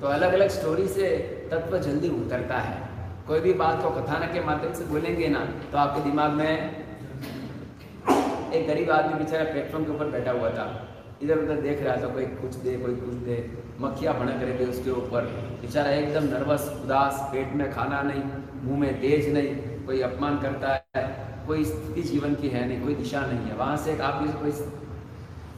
[0.00, 1.08] तो अलग अलग स्टोरी से
[1.50, 2.76] तत्व जल्दी उतरता है।
[3.26, 6.52] कोई भी बात को कथानक के माध्यम से बोलेंगे ना तो आपके दिमाग में
[8.52, 10.66] एक गरीब आदमी बेचारा प्लेटफॉर्म के ऊपर बैठा हुआ था।
[11.22, 13.36] इधर उधर देख रहा था, कोई कुछ दे, कोई कुछ दे।
[13.80, 15.26] मक्खियाँ भड़क रहे थे उसके ऊपर।
[15.60, 18.22] बेचारा एकदम नर्वस उदास, पेट में खाना नहीं,
[18.62, 19.54] मुँह में तेज नहीं,
[19.86, 21.04] कोई अपमान करता है।
[21.46, 24.52] कोई स्थिति जीवन की है नहीं, कोई दिशा नहीं है। वहाँ से एक आप कोई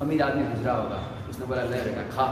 [0.02, 0.98] अमीर आदमी गुजरा होगा,
[1.30, 2.26] उसने बोला ले बेटा, खा।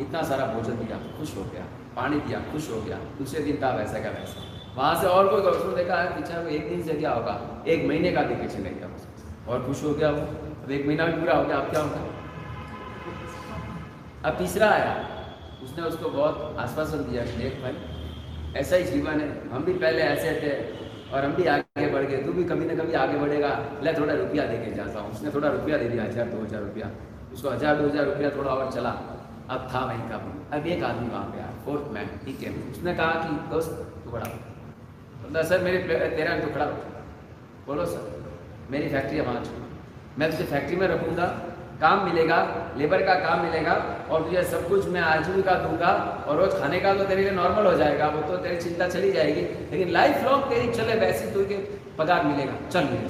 [0.00, 1.64] इतना सारा भोजन दिया, खुश हो गया,
[1.96, 4.44] पानी दिया, खुश हो गया। दूसरे दिन था, वैसा का वैसा।
[4.76, 7.64] वहाँ से और कोई उसने देखा, है, पीछे एक दिन से क्या होगा?
[7.68, 8.88] एक महीने का देखे चले गया
[9.48, 10.20] और खुश हो गया वो।
[10.64, 12.00] अब एक महीना भी पूरा हो गया, अब क्या होगा?
[14.24, 14.92] अब तीसरा आया।
[15.64, 17.76] उसने उसको बहुत आश्वासन दिया कि देख भाई,
[18.56, 20.52] ऐसा ही जीवन है। हम भी पहले ऐसे थे
[21.12, 23.50] और हम भी आगे बढ़ गए, तू भी कभी ना कभी आगे बढ़ेगा।
[23.82, 26.62] ले थोड़ा रुपया दे के जाता हूँ। उसने थोड़ा रुपया दे दिया हज़ार दो हज़ार
[26.62, 26.90] रुपया।
[27.32, 28.90] उसको हज़ार, दो हज़ार रुपया थोड़ा और चला।
[29.50, 30.16] अब था वहीं का
[30.52, 33.70] अब एक आदमी वहाँ पे आया फोर्थ मैन ठीक है। उसने कहा कि, दोस्त
[34.04, 34.24] टुकड़ा
[35.22, 35.78] बोलता सर, मेरे
[36.16, 36.66] तेरह टुकड़ा
[37.66, 38.02] बोलो, सर,
[38.70, 39.42] मेरी फैक्ट्री है वहाँ
[40.18, 41.26] मैं तुझे फैक्ट्री में रखूँगा
[41.80, 42.36] काम मिलेगा
[42.76, 43.72] लेबर का काम मिलेगा
[44.10, 45.90] और तुझे सब कुछ मैं आजीविका दूँगा
[46.28, 49.12] और रोज खाने का तो तेरे लिए नॉर्मल हो जाएगा, वो तो तेरी चिंता चली
[49.12, 51.58] जाएगी, लेकिन लाइफ लॉन्ग तेरी चले वैसे तुझे
[51.98, 53.06] पगार मिलेगा। चल मेरे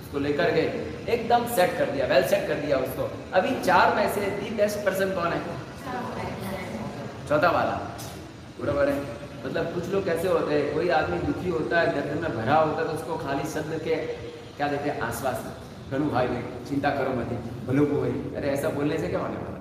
[0.00, 4.06] उसको लेकर गए एकदम सेट कर दिया वेल सेट कर दिया उसको। अभी चार में
[4.14, 5.40] से दी बेस्ट पर्सन कौन है?
[7.28, 7.80] चौथा वाला।
[8.60, 8.98] बराबर है
[9.44, 10.74] मतलब कुछ लोग कैसे होते हैं?
[10.74, 13.96] कोई आदमी दुखी होता है, दर्द में भरा होता है तो उसको खाली शब्द के,
[14.56, 15.59] क्या देते हैं, आश्वासन।
[15.90, 17.30] घणु भाई भाई, चिंता करो मत,
[17.66, 19.58] भलो को भाई। अरे ऐसा बोलने से क्या होने वाला?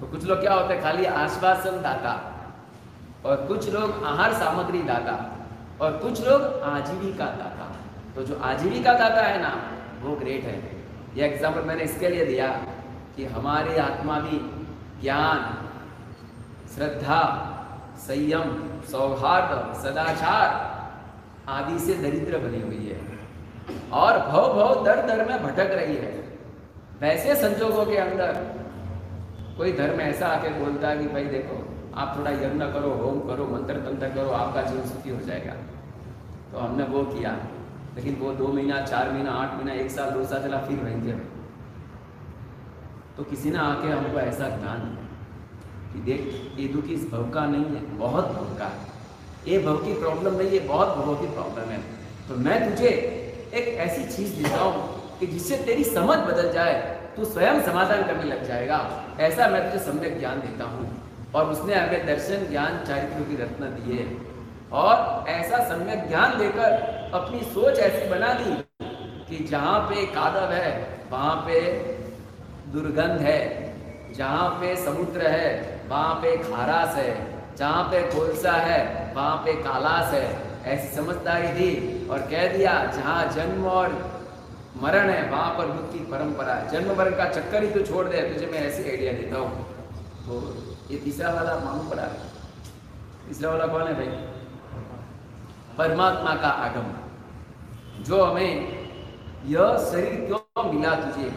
[0.00, 2.14] तो कुछ लोग क्या होते हैं, खाली आश्वासन दाता
[3.24, 5.16] और कुछ लोग आहार सामग्री दाता
[5.80, 7.68] और कुछ लोग आजीविका दाता।
[8.14, 9.52] तो जो आजीविका दाता है ना,
[10.02, 10.56] वो ग्रेट है।
[11.16, 12.48] ये एग्ज़ाम्पल मैंने इसके लिए दिया
[13.16, 14.38] कि हमारी आत्मा भी
[15.02, 15.40] ज्ञान,
[16.74, 17.22] श्रद्धा,
[17.98, 18.52] संयम,
[18.90, 20.46] सौहार्द, सदाचार
[21.48, 23.11] आदि से दरिद्र बनी हुई है।
[23.92, 26.38] और भव भव दर दर में भटक रही है।
[27.00, 28.32] वैसे संजोगों के अंदर
[29.56, 33.46] कोई धर्म ऐसा आके बोलता है कि भाई देखो, आप थोड़ा यज्ञ करो, होम करो,
[33.46, 35.52] मंत्र तंत्र करो, आपका जीवन सुखी हो जाएगा।
[36.52, 37.38] तो हमने वो किया।
[37.96, 41.12] लेकिन वो दो महीना, चार महीना, आठ महीना, एक साल, दो साल चला, फिर वहीं
[43.16, 45.08] तो किसी ने आके हमको ऐसा ज्ञान
[45.92, 48.92] कि देख, ये दुखी इस भव का नहीं है, बहुत भव का है।
[49.48, 51.78] ये भव की प्रॉब्लम नहीं है, बहुत भवों की प्रॉब्लम है।
[52.28, 53.18] तो मैं तुझे
[53.54, 58.22] एक ऐसी चीज़ देता हूँ कि जिससे तेरी समझ बदल जाए, तू स्वयं समाधान करने
[58.22, 61.02] लग जाएगा। ऐसा मैं तुझे सम्यक ज्ञान देता हूँ।
[61.34, 64.16] और उसने हमें दर्शन, ज्ञान चारित्रों की रत्न दिए।
[64.72, 66.72] और ऐसा सम्यक ज्ञान देकर
[67.14, 68.64] अपनी सोच ऐसी बना दी
[69.28, 71.60] कि जहाँ पे कादव है, वहाँ पे
[72.72, 73.74] दुर्गंध है,
[74.14, 80.12] जहाँ पे समुद्र है, वहाँ पे खारास है, जहाँ पे कोलसा है, वहाँ पे कालास
[80.12, 84.20] है। ऐसी समझदारी दी और कह दिया, जहाँ जन्म और
[84.82, 88.20] मरण है, वहाँ पर की परंपरा है। जन्म मरण का चक्कर ही तो छोड़ दे,
[88.20, 89.62] तुझे मैं ऐसी आइडिया देता हूँ।
[90.26, 90.56] तो
[90.90, 92.02] ये तीसरा वाला मालूम पड़ा।
[93.28, 94.06] तीसरा वाला कौन है भाई?
[95.78, 96.92] परमात्मा का आगम।
[98.04, 98.68] जो हमें
[99.46, 101.32] यह शरीर क्यों मिला तुझे?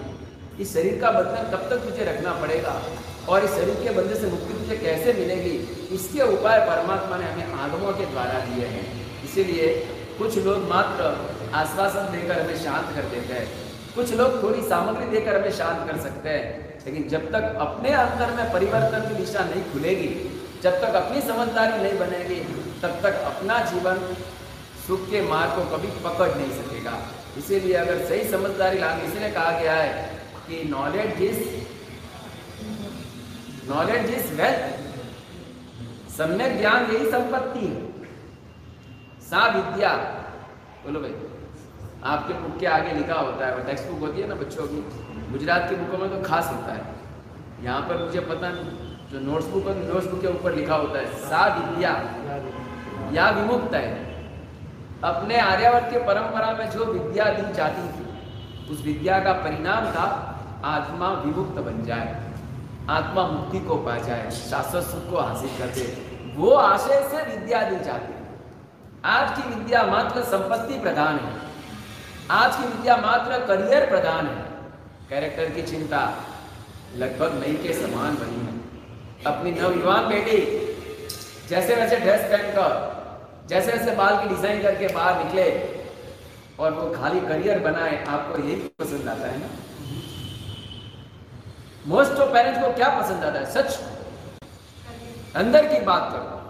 [0.59, 2.81] इस शरीर का बंधन कब तक तुझे रखना पड़ेगा?
[3.29, 5.57] और इस शरीर के बंधन से मुक्ति तुझे कैसे मिलेगी?
[5.95, 9.04] इसके उपाय परमात्मा ने हमें आगमों के द्वारा दिए हैं।
[9.35, 11.07] इसीलिए कुछ लोग मात्र
[11.53, 13.47] आश्वासन देकर हमें शांत कर देते हैं।
[13.95, 18.31] कुछ लोग थोड़ी सामग्री देकर हमें शांत कर सकते हैं। लेकिन जब तक अपने अंदर
[18.31, 20.11] में परिवर्तन की दिशा नहीं खुलेगी,
[20.63, 22.39] जब तक अपनी समझदारी नहीं बनेगी,
[22.81, 23.99] तब तक अपना जीवन
[24.87, 26.97] सुख के मार्ग को कभी पकड़ नहीं सकेगा।
[27.37, 31.43] इसीलिए अगर सही समझदारी लाने, इसलिए कहा गया है कि knowledge is
[33.69, 34.63] knowledge is wealth
[36.17, 37.94] सम्यक ज्ञान यही संपत्ति है।
[39.25, 39.89] सा विद्या।
[40.83, 41.15] बोलो भाई।
[42.03, 44.81] आपके बुक के आगे लिखा होता है टेक्स्ट बुक होती है ना बच्चों की,
[45.31, 46.83] गुजरात की बुकों में तो खास होता है।
[47.63, 48.69] यहाँ पर मुझे पता नहीं,
[49.11, 51.91] जो नोट्स बुक नोट्स बुक के ऊपर लिखा होता है, सा विद्या।
[53.11, 53.89] या विमुक्त है।
[55.03, 58.05] अपने आर्यावर्त के परंपरा में जो विद्या दी जाती थी,
[58.69, 60.05] उस विद्या का परिणाम था,
[60.65, 62.33] आत्मा विमुक्त बन जाए।
[62.89, 65.85] आत्मा मुक्ति को पा जाए शाश्वत सुख को हासिल कर दे।
[66.35, 68.13] वो आशय से विद्या दी जाती
[69.05, 71.31] आज की विद्या मात्र संपत्ति प्रधान है।
[72.31, 74.45] आज की विद्या मात्र करियर प्रधान है।
[75.09, 75.99] कैरेक्टर की चिंता
[76.95, 78.53] लगभग नई के समान बनी है।
[79.25, 80.37] अपनी नवयुवान बेटी,
[81.49, 85.49] जैसे वैसे ड्रेस पहनकर, जैसे वैसे बाल की डिज़ाइन करके बाहर निकले
[86.59, 89.47] और वो खाली करियर बनाए, आपको यही पसंद आता है ना?
[91.87, 93.45] मोस्ट ऑफ़ पेरेंट्स को क्या पसंद आता है?
[93.45, 93.79] सच?
[95.35, 96.44] अंदर की बात करो।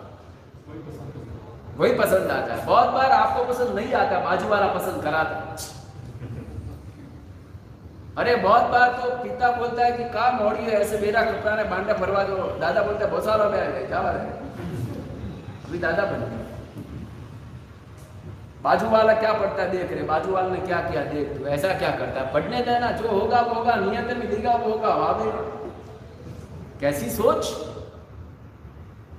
[1.78, 5.56] वही पसंद आता है। बहुत बार आपको पसंद नहीं आता, बाजू वाला पसंद कराता
[8.18, 11.64] अरे, बहुत बार तो पिता बोलता है कि, काम रही है, ऐसे मेरा कपड़ा ने
[11.64, 14.30] बांडा फरवा दो। दादा बोलते हैं, बहुत सालों में क्या बात है?
[15.68, 16.24] अभी दादा बन
[18.64, 21.74] बाजू वाला क्या पढ़ता है, देख रहे बाजू वाले ने क्या किया, देख तू, ऐसा
[21.74, 22.34] क्या करता है?
[22.34, 25.32] पढ़ने देना, जो होगा वो होगा नियत में दिखा वो होगा वावे
[26.80, 27.75] कैसी सोच?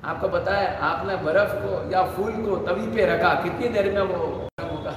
[0.04, 4.00] आपको पता है आपने बर्फ़ को या फूल को तवी पे रखा कितनी देर में
[4.02, 4.94] वो गर्म होगा?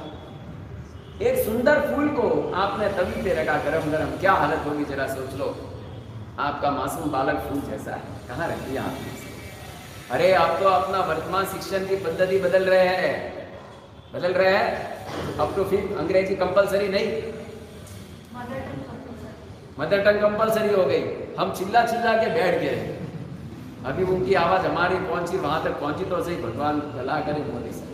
[1.22, 5.34] एक सुंदर फूल को आपने तवी पे रखा गरम गरम क्या हालत होगी जरा सोच
[5.34, 5.48] लो।
[6.40, 9.18] आपका मासूम बालक फूल जैसा है। कहाँ रख दिया आपने
[10.12, 13.50] अरे आप तो अपना वर्तमान शिक्षण की पद्धति बदल रहे हैं।
[14.14, 15.38] बदल रहे हैं?
[15.38, 17.22] अब तो फिर अंग्रेज़ी कंपलसरी नहीं?
[19.80, 21.04] मदर टंग कंपलसरी हो गई।
[21.40, 22.99] हम चिल्ला चिल्ला के बैठ गए।
[23.86, 27.88] अभी उनकी आवाज़ हमारी पहुँची, वहाँ तक पहुँची तो सही भगवान भला करे मोदी से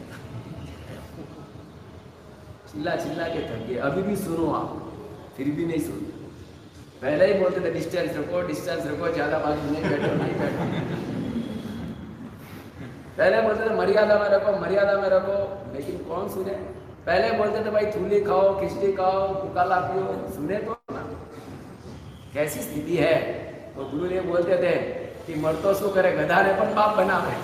[2.72, 4.70] चिल्ला चिल्ला के थक गए। अभी भी सुनो आप,
[5.38, 6.14] फिर भी नहीं सुनते
[7.02, 10.64] पहले ही बोलते थे डिस्टेंस रखो डिस्टेंस रखो, ज़्यादा बाजू नहीं बैठो नहीं बैठो।
[13.18, 15.38] पहले बोलते थे, मर्यादा में रखो, मर्यादा में रखो।
[15.74, 16.52] लेकिन कौन सुने?
[17.06, 21.02] पहले बोलते थे, भाई, थूली खाओ, खिचड़ी खाओ पुकाला पियो। सुने तो ना?
[22.34, 23.16] कैसी स्थिति है?
[23.76, 24.74] तो गुरु ने बोलते थे
[25.34, 26.42] मर तो शू करे, गधा
[26.76, 27.38] बाप बना है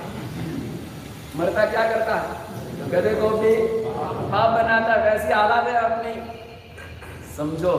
[1.36, 2.15] मरता क्या करता?
[2.89, 3.56] गधे को भी
[4.32, 6.13] बाप बनाता, वैसी हालात है अपनी।
[7.38, 7.74] समझो,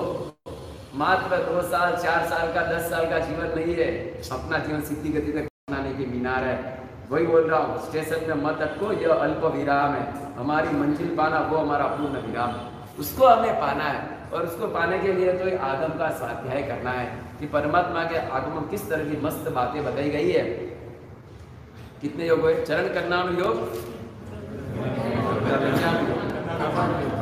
[0.95, 3.89] मात्र दो साल, चार साल का, दस साल का जीवन नहीं है,
[4.33, 8.43] अपना जीवन सिद्धि गति तक बनाने की मीनार है। वही बोल रहा हूँ, स्टेशन में
[8.45, 13.27] मत अटको, यह अल्प विराम है। हमारी मंजिल पाना, वो हमारा पूर्ण विराम है। उसको
[13.27, 17.49] हमें पाना है, और उसको पाने के लिए तो आगम का स्वाध्याय करना है। कि
[17.49, 20.43] परमात्मा के आगमन किस तरह की मस्त बातें बताई गई है।
[22.01, 22.53] कितने योग हुए?
[22.65, 23.57] चरण करना योग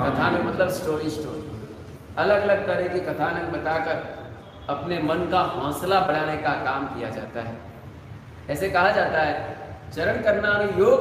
[0.00, 1.42] कथानक मतलब स्टोरी स्टोरी
[2.18, 3.96] अलग अलग तरह की कथानक बताकर
[4.68, 7.54] अपने मन का हौसला बढ़ाने का काम किया जाता है।
[8.50, 9.34] ऐसे कहा जाता है,
[9.90, 10.98] चरण करना योग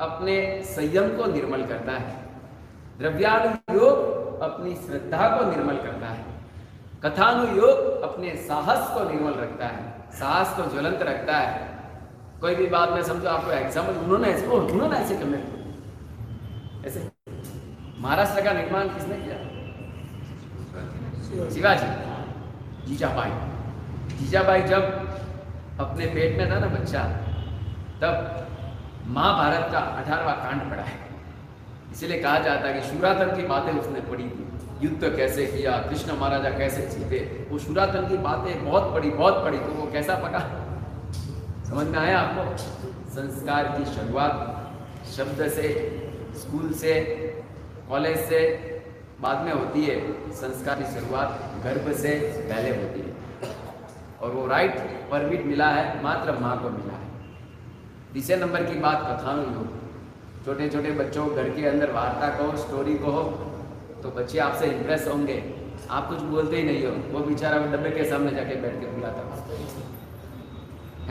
[0.00, 2.14] अपने संयम को निर्मल करता है।
[2.98, 6.13] द्रव्यानुयोग अपनी श्रद्धा को निर्मल करता है।
[7.04, 11.72] कथानुयोग अपने साहस को निर्मल रखता है, साहस को ज्वलंत रखता है।
[12.40, 15.38] कोई भी बात में समझो, आपको एग्ज़ाम्पल उन्होंने ऐसे उन्होंने ऐसे करने
[16.88, 17.10] ऐसे
[17.98, 19.36] महाराष्ट्र का निर्माण किसने किया?
[21.50, 21.86] शिवाजी।
[22.86, 23.30] जीजाबाई।
[24.16, 24.82] जीजाबाई जब
[25.80, 27.02] अपने पेट में था ना बच्चा,
[28.02, 28.14] तब
[29.08, 30.98] महाभारत का अठारवा कांड पड़ा है।
[31.92, 34.44] इसीलिए कहा जाता है कि शुरातन की बातें उसने पढ़ी थी।
[34.82, 39.58] युद्ध कैसे किया, कृष्ण महाराजा कैसे जीते, वो शुरातन की बातें बहुत पढ़ी बहुत पढ़ी
[39.58, 40.40] तो वो कैसा पका?
[41.64, 42.56] समझ में आया आपको?
[43.10, 44.60] संस्कार की शुरुआत
[45.16, 45.68] शब्द से,
[46.34, 47.00] स्कूल से,
[47.88, 48.40] कॉलेज से
[49.20, 52.10] बाद में होती है। संस्कार की शुरुआत गर्भ से
[52.52, 53.14] पहले होती है।
[54.22, 54.78] और वो राइट
[55.10, 57.08] परमिट मिला है, मात्र माँ को मिला है।
[58.14, 59.84] तीसरे नंबर की बात कथानुयोग।
[60.44, 63.50] छोटे छोटे बच्चों, घर के अंदर वार्ता कहो स्टोरी कहो
[64.04, 65.54] तो बच्चे आपसे इंप्रेस होंगे।
[65.90, 69.20] आप कुछ बोलते ही नहीं हो। वो बेचारा डब्बे के सामने जाके बैठ के बुलाता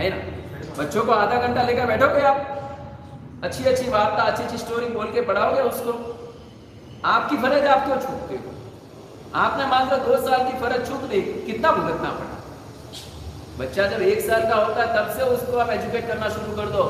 [0.02, 0.84] है ना?
[0.84, 2.38] बच्चों को आधा घंटा लेकर बैठोगे आप?
[3.44, 5.94] अच्छी अच्छी वार्ता, अच्छी अच्छी स्टोरी बोल के पढ़ाओगे उसको?
[7.06, 8.54] आपकी फ़र्ज़ आप क्यों छूटते हो?
[9.36, 12.44] आपने मान लो दो साल की फ़र्ज़ छूट दी, कितना भुगतना पड़ा?
[13.60, 16.66] बच्चा जब एक साल का होता है, तब से उसको आप एजुकेट करना शुरू कर
[16.66, 16.86] दो।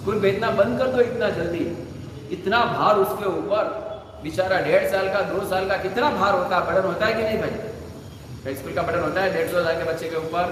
[0.00, 1.88] स्कूल भेजना बंद कर दो इतना जल्दी।
[2.32, 3.81] इतना भार उसके ऊपर।
[4.22, 6.66] बेचारा डेढ़ साल का, दो साल का कितना भार होता है?
[6.66, 8.54] बटन होता है कि नहीं भाई?
[8.54, 10.44] स्कूल का बटन होता है, डेढ़ सौ साल के बच्चे के ऊपर।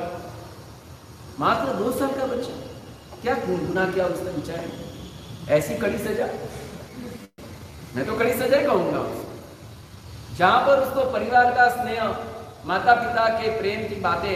[1.38, 2.54] मात्र दो साल का बच्चा।
[3.22, 6.26] क्या गुना किया उसने बेचारे ऐसी कड़ी सजा?
[7.96, 9.04] मैं तो कड़ी सजा कहूँगा
[10.36, 12.04] जहाँ पर उसको परिवार का स्नेह
[12.66, 14.34] माता पिता के प्रेम की बातें,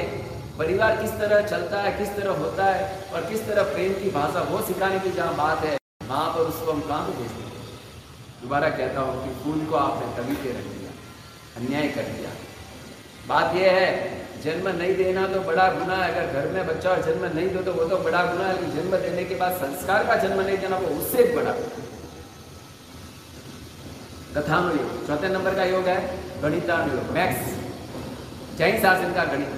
[0.59, 4.41] परिवार किस तरह चलता है, किस तरह होता है, और किस तरह प्रेम की भाषा
[4.51, 5.77] वो सिखाने की जहाँ बात है,
[6.09, 7.54] वहाँ पर उसको हम पर भेजते हैं
[8.45, 10.91] दोबारा कहता हूँ कि फूल को आपने तभी पे रख दिया,
[11.59, 12.31] अन्याय कर दिया।
[13.29, 13.87] बात यह है,
[14.43, 17.73] जन्म नहीं देना तो बड़ा गुना है। अगर घर में बच्चा जन्म नहीं दो तो
[17.75, 20.77] वो तो बड़ा गुना है लेकिन जन्म देने के बाद संस्कार का जन्म नहीं देना,
[20.79, 21.55] वो उससे बड़ा
[24.35, 25.99] कथानुयोग, चौथे नंबर का योग है
[26.43, 27.43] गणितानुयोग, मैक्स।
[28.59, 29.53] जैन शासन का गणित,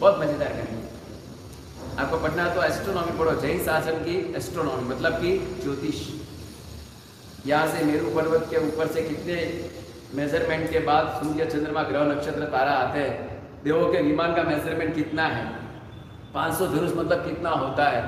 [0.00, 6.06] बहुत मज़ेदार गणित। आपको पढ़ना तो एस्ट्रोनॉमी पढ़ो, जैन शासन की एस्ट्रोनॉमी मतलब कि ज्योतिष।
[7.46, 9.34] यहाँ से मेरू पर्वत के ऊपर से कितने
[10.14, 13.42] मेज़रमेंट के बाद सूर्य, चंद्रमा, ग्रह, नक्षत्र, तारा आते हैं?
[13.64, 15.44] देवों के विमान का मेज़रमेंट कितना है।
[16.34, 18.02] 500 धनुष मतलब कितना होता है?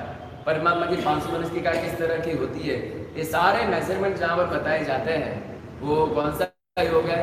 [0.47, 2.77] परमात्मा की 500 धनुष की काय किस तरह की होती है?
[3.17, 7.21] ये सारे मेज़रमेंट जहाँ पर बताए जाते हैं, वो कौन सा योग है?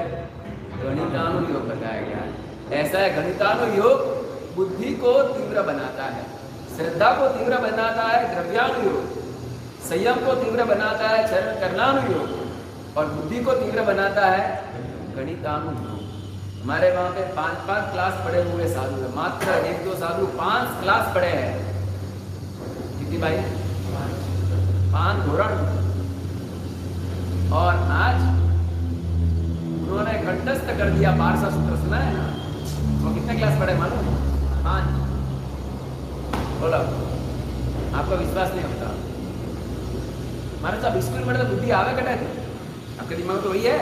[0.84, 6.26] गणितानु योग बताया गया है। ऐसा है, गणितानु योग बुद्धि को तीव्र बनाता है,
[6.78, 9.24] श्रद्धा को तीव्र बनाता है द्रव्यानुयोग
[9.86, 14.63] संयम को तीव्र बनाता है चरण करनानुयोग और बुद्धि को तीव्र बनाता है,
[15.15, 15.95] गणितानुयोग।
[16.63, 20.81] हमारे वहाँ पे पाँच पाँच क्लास पढ़े हुए साधु है। मात्र एक दो साधु पाँच
[20.81, 21.75] क्लास पढ़े हैं।
[22.99, 23.38] कितनी भाई
[24.91, 25.53] पाँच धोरण।
[27.53, 28.21] और आज
[29.89, 32.25] उन्होंने घंटस्थ कर दिया बारसा सूत्र। सुना है ना?
[33.05, 34.13] वो कितने क्लास पढ़े मालूम?
[34.65, 34.86] पाँच।
[36.61, 36.83] बोलो।
[37.97, 38.94] आपको विश्वास नहीं होता।
[40.66, 42.28] मानो साहब स्कूल में तो बुद्धि आवे कटा थी
[42.99, 43.80] आपके दिमाग तो वही है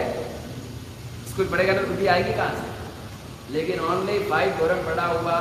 [1.27, 5.35] स्कूल पढ़ेगा तो बुद्धि आएगी कहाँ से लेकिन ओनली फाइव धोरण पढ़ा हुआ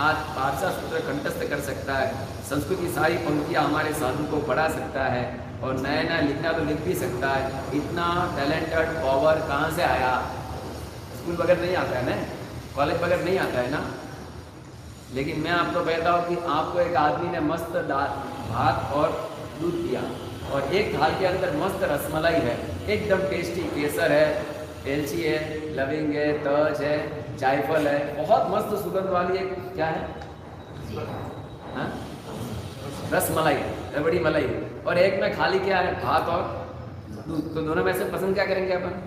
[0.00, 4.66] आज पारसा सूत्र कंठस्थ कर सकता है संस्कृत की सारी पंक्तियाँ हमारे साधु को पढ़ा
[4.74, 5.22] सकता है
[5.62, 10.10] और नया नया लिखना तो लिख भी सकता है इतना टैलेंटेड पावर कहाँ से आया
[11.14, 12.18] स्कूल बगैर नहीं आता है ना
[12.74, 13.80] कॉलेज बगैर नहीं आता है ना
[15.14, 18.20] लेकिन मैं आपको कहता हूँ कि आपको एक आदमी ने मस्त दाल
[18.50, 19.16] भात और
[19.60, 20.04] दूध दिया
[20.52, 24.46] और एक थाल के अंदर मस्त रसमलाई है। एकदम टेस्टी केसर है,
[24.86, 30.08] एलची है, लविंग है, तज है, जायफल है। बहुत मस्त सुगंध वाली एक क्या है?
[31.74, 32.08] हाँ?
[33.12, 33.54] रसमलाई
[33.96, 36.04] रबड़ी मलाई और एक में खाली क्या है?
[36.04, 36.62] भात और
[37.28, 39.02] दूध। तो दोनों में से पसंद क्या करेंगे अपन?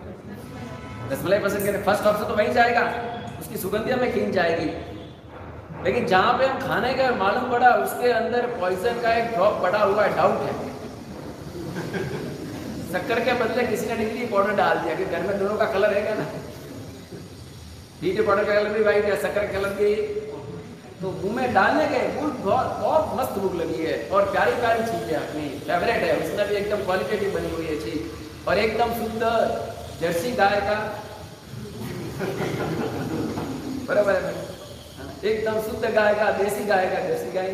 [1.12, 2.94] रसमलाई पसंद करें। फ़र्स्ट ऑप्शन तो वही जाएगा।
[3.40, 4.96] उसकी सुगंधिया में खींच जाएगी।
[5.84, 9.80] लेकिन जहाँ पे हम खाने का मालूम पड़ा, उसके अंदर पॉइजन का एक ड्रॉप पड़ा
[9.80, 10.75] हुआ है डाउट है।
[11.76, 15.94] शक्कर के बदले किसी ने डिग्री पाउडर डाल दिया, कि घर में दोनों का कलर
[15.96, 16.26] है ना।
[18.02, 19.90] टी पाउडर का कलर भी वाइट है शक्कर कलर भी
[21.02, 25.10] तो मुँह में डालने के बहुत बहुत मस्त भूख लगी है, और प्यारी प्यारी चीज़
[25.10, 28.04] है अपनी। फेवरेट है, उसमें भी एकदम क्वालिटेटिव बनी हुई है चीज़,
[28.48, 29.22] और एकदम शुद्ध
[30.02, 30.78] जर्सी गाय का।
[33.88, 34.34] बराबर है
[35.26, 37.50] एकदम शुद्ध गाय का, देसी गाय का, जर्सी गाय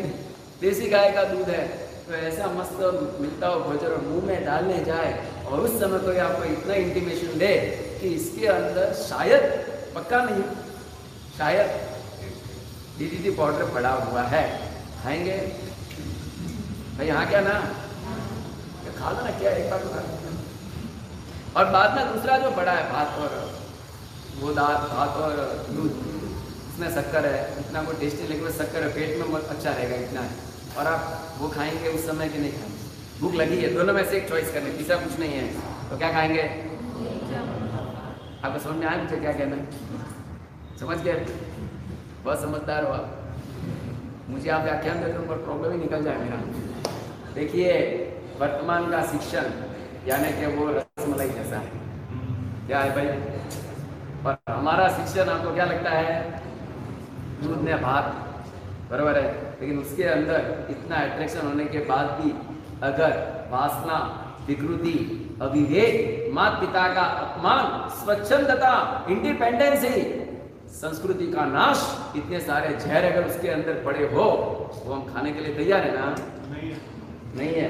[0.60, 1.64] देसी गाय का दूध है।
[2.06, 2.78] तो ऐसा मस्त
[3.20, 5.10] मिलता हो भोजन और मुँह में डालने जाए,
[5.46, 7.52] और उस समय कोई आपको इतना इंटीमेशन दे
[8.00, 9.42] कि इसके अंदर शायद,
[9.94, 10.42] पक्का नहीं,
[11.38, 11.68] शायद
[12.98, 14.42] डीडीटी पाउडर पड़ा हुआ है।
[15.02, 15.36] खाएँगे?
[16.96, 17.54] भाई यहाँ क्या ना?
[18.98, 19.88] खा लो ना क्या, एक बार तो
[21.56, 23.32] और बाद में दूसरा जो बड़ा है, भात और
[24.40, 25.32] वो दाल, भात और
[25.70, 25.92] दूध
[26.68, 30.50] इसमें शक्कर है, इतना कोई टेस्टी लेकिन शक्कर है पेट में अच्छा रहेगा, इतना है।
[30.78, 33.20] और आप वो खाएँगे उस समय कि नहीं खाएँगे?
[33.20, 35.54] भूख लगी है, दोनों में से एक चॉइस करनी, तीसरा कुछ नहीं है।
[35.90, 36.42] तो क्या खाएँगे?
[38.44, 39.56] आपको समझ में आया मुझे क्या कहना
[40.80, 41.26] समझ गए?
[42.24, 43.18] बहुत समझदार हो आप।
[44.28, 46.36] मुझे आप व्याख्यान देते हो, पर प्रॉब्लम ही निकल जाए मेरा।
[47.34, 47.72] देखिए,
[48.38, 49.44] वर्तमान का शिक्षण,
[50.06, 51.70] यानी कि वो रसमलाई जैसा है।
[52.66, 53.06] क्या है भाई?
[54.26, 56.42] और हमारा शिक्षण आपको क्या लगता है?
[57.42, 58.04] दूध ने भात,
[58.90, 59.51] बराबर है?
[59.62, 62.30] लेकिन उसके अंदर इतना अट्रैक्शन होने के बाद भी
[62.82, 63.12] अगर
[63.50, 63.98] वासना
[64.46, 64.94] विकृति
[65.42, 68.72] अविवेक माता पिता का अपमान स्वच्छंदता
[69.10, 70.00] इंडिपेंडेंसी
[70.68, 71.84] संस्कृति का नाश
[72.16, 74.24] इतने सारे जहर अगर उसके अंदर पड़े हो
[74.86, 76.06] वो हम खाने के लिए तैयार है ना?
[76.50, 76.72] नहीं,
[77.36, 77.68] नहीं है?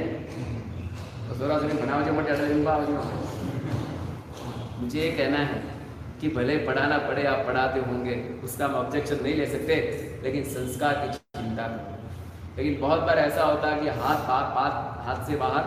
[1.28, 2.30] तो सोरा सोनी बनाओ मत
[4.80, 5.71] मुझे ये कहना है
[6.22, 8.12] कि भले पढ़ाना पड़े आप पढ़ाते होंगे,
[8.44, 9.76] उसका हम ऑब्जेक्शन नहीं ले सकते,
[10.24, 11.66] लेकिन संस्कार की चिंता
[12.58, 15.64] लेकिन बहुत बार ऐसा होता है कि हाथ हाथ हाथ हाथ से बाहर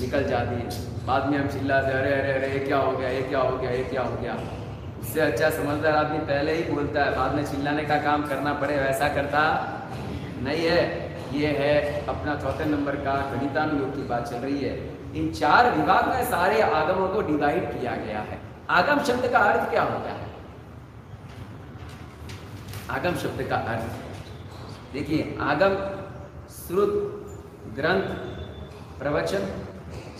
[0.00, 3.22] निकल जाती है। बाद में हम चिल्लाते अरे अरे अरे, ये क्या हो गया, ये
[3.22, 4.34] क्या हो गया, ये क्या हो गया?
[5.00, 8.76] उससे अच्छा समझदार आदमी पहले ही बोलता है, बाद में चिल्लाने का काम करना पड़े,
[8.76, 9.44] वैसा करता
[10.42, 10.82] नहीं है।
[11.34, 14.76] ये है अपना चौथे नंबर का गणितानुयोग की बात चल रही है।
[15.16, 19.70] इन चार विभाग में सारे आगमों को डिवाइड किया गया है। आगम शब्द का अर्थ
[19.70, 20.26] क्या होता है?
[22.90, 23.84] आगम शब्द का अर्थ।
[24.92, 25.74] देखिए, आगम
[26.48, 26.92] श्रुत,
[27.74, 28.10] ग्रंथ,
[28.98, 29.46] प्रवचन,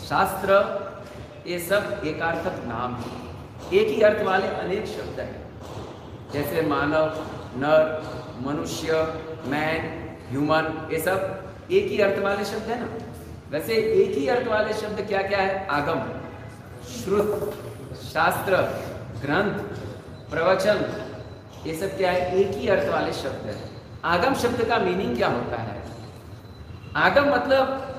[0.09, 0.51] शास्त्र,
[1.47, 3.11] ये सब एकार्थक नाम है।
[3.79, 5.51] एक ही अर्थ वाले अनेक शब्द हैं।
[6.33, 7.07] जैसे मानव,
[7.57, 8.03] नर,
[8.47, 8.93] मनुष्य,
[9.47, 13.07] मैन, ह्यूमन, ये सब एक ही अर्थ वाले शब्द है ना?
[13.51, 15.67] वैसे एक ही अर्थ वाले शब्द क्या क्या है?
[15.67, 16.01] आगम,
[16.89, 17.65] श्रुत
[18.13, 18.57] शास्त्र,
[19.21, 19.59] ग्रंथ,
[20.31, 21.05] प्रवचन,
[21.67, 22.37] ये सब क्या है?
[22.37, 23.71] एक ही अर्थ वाले शब्द है।
[24.05, 25.83] आगम शब्द का मीनिंग क्या होता है?
[26.97, 27.95] आगम मतलब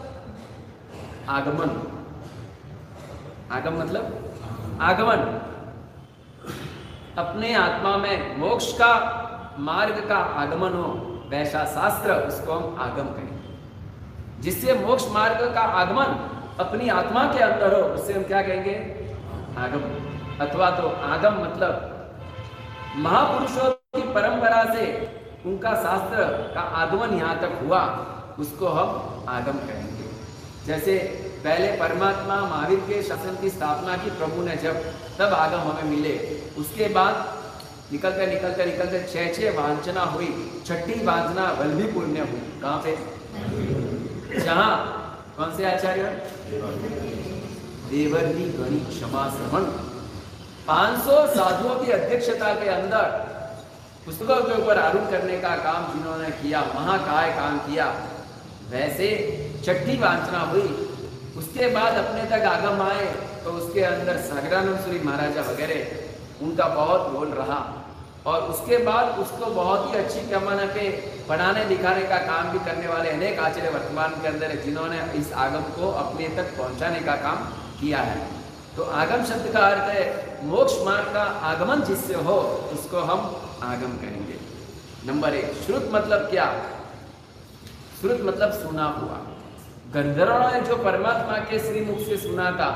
[1.29, 1.69] आगमन।
[3.51, 4.33] आगम मतलब
[4.81, 5.39] आगमन।
[7.17, 9.15] अपने आत्मा में मोक्ष का
[9.59, 13.57] मार्ग का आगमन हो, वैसा शास्त्र उसको हम आगम कहेंगे।
[14.41, 18.98] जिससे मोक्ष मार्ग का आगमन अपनी आत्मा के अंदर हो, उससे हम क्या कहेंगे?
[19.59, 19.83] आगम।
[20.41, 21.73] अथवा तो आगम मतलब
[22.97, 24.85] महापुरुषों की परंपरा से
[25.45, 26.23] उनका शास्त्र
[26.55, 27.81] का आगमन यहाँ तक हुआ,
[28.39, 30.07] उसको हम आगम कहेंगे।
[30.65, 30.97] जैसे
[31.43, 34.81] पहले परमात्मा महावीर के शासन की स्थापना की प्रभु ने जब
[35.19, 36.15] तब आगम हमें मिले,
[36.57, 37.13] उसके बाद
[37.91, 40.27] निकलते निकलते निकलते छह छह वांचना हुई,
[40.67, 42.97] छठी वांचना वल्भी पुण्य हुई। कहाँ पे?
[44.39, 44.71] जहाँ।
[45.37, 47.28] कौन से आचार्य?
[47.91, 49.63] देवर्णी गणी क्षमा श्रवण
[50.67, 53.05] 500 साधुओं की अध्यक्षता के अंदर
[54.05, 57.85] पुस्तकों के ऊपर आरूढ़ करने का काम जिन्होंने किया, महाकाय काम किया,
[58.71, 59.07] वैसे
[59.65, 60.67] छठी वांचना हुई।
[61.37, 63.05] उसके बाद अपने तक आगम आए
[63.43, 65.81] तो उसके अंदर सागरानंद सूरी महाराजा वगैरह,
[66.45, 67.59] उनका बहुत रोल रहा।
[68.27, 70.89] और उसके बाद उसको बहुत ही अच्छी पैमाने पे,
[71.29, 75.69] पढ़ाने दिखाने का काम भी करने वाले अनेक आचार्य वर्तमान के अंदर जिन्होंने इस आगम
[75.75, 77.47] को अपने तक पहुँचाने का काम
[77.79, 78.27] किया है।
[78.75, 82.35] तो आगम शब्द का अर्थ है मोक्ष मार्ग का आगमन जिससे हो
[82.73, 83.19] उसको हम
[83.63, 84.37] आगम कहेंगे।
[85.05, 86.45] नंबर एक श्रुत मतलब क्या?
[88.01, 89.17] श्रुत मतलब सुना हुआ।
[89.93, 92.69] गंधर्व ने जो परमात्मा के श्रीमुख से सुना था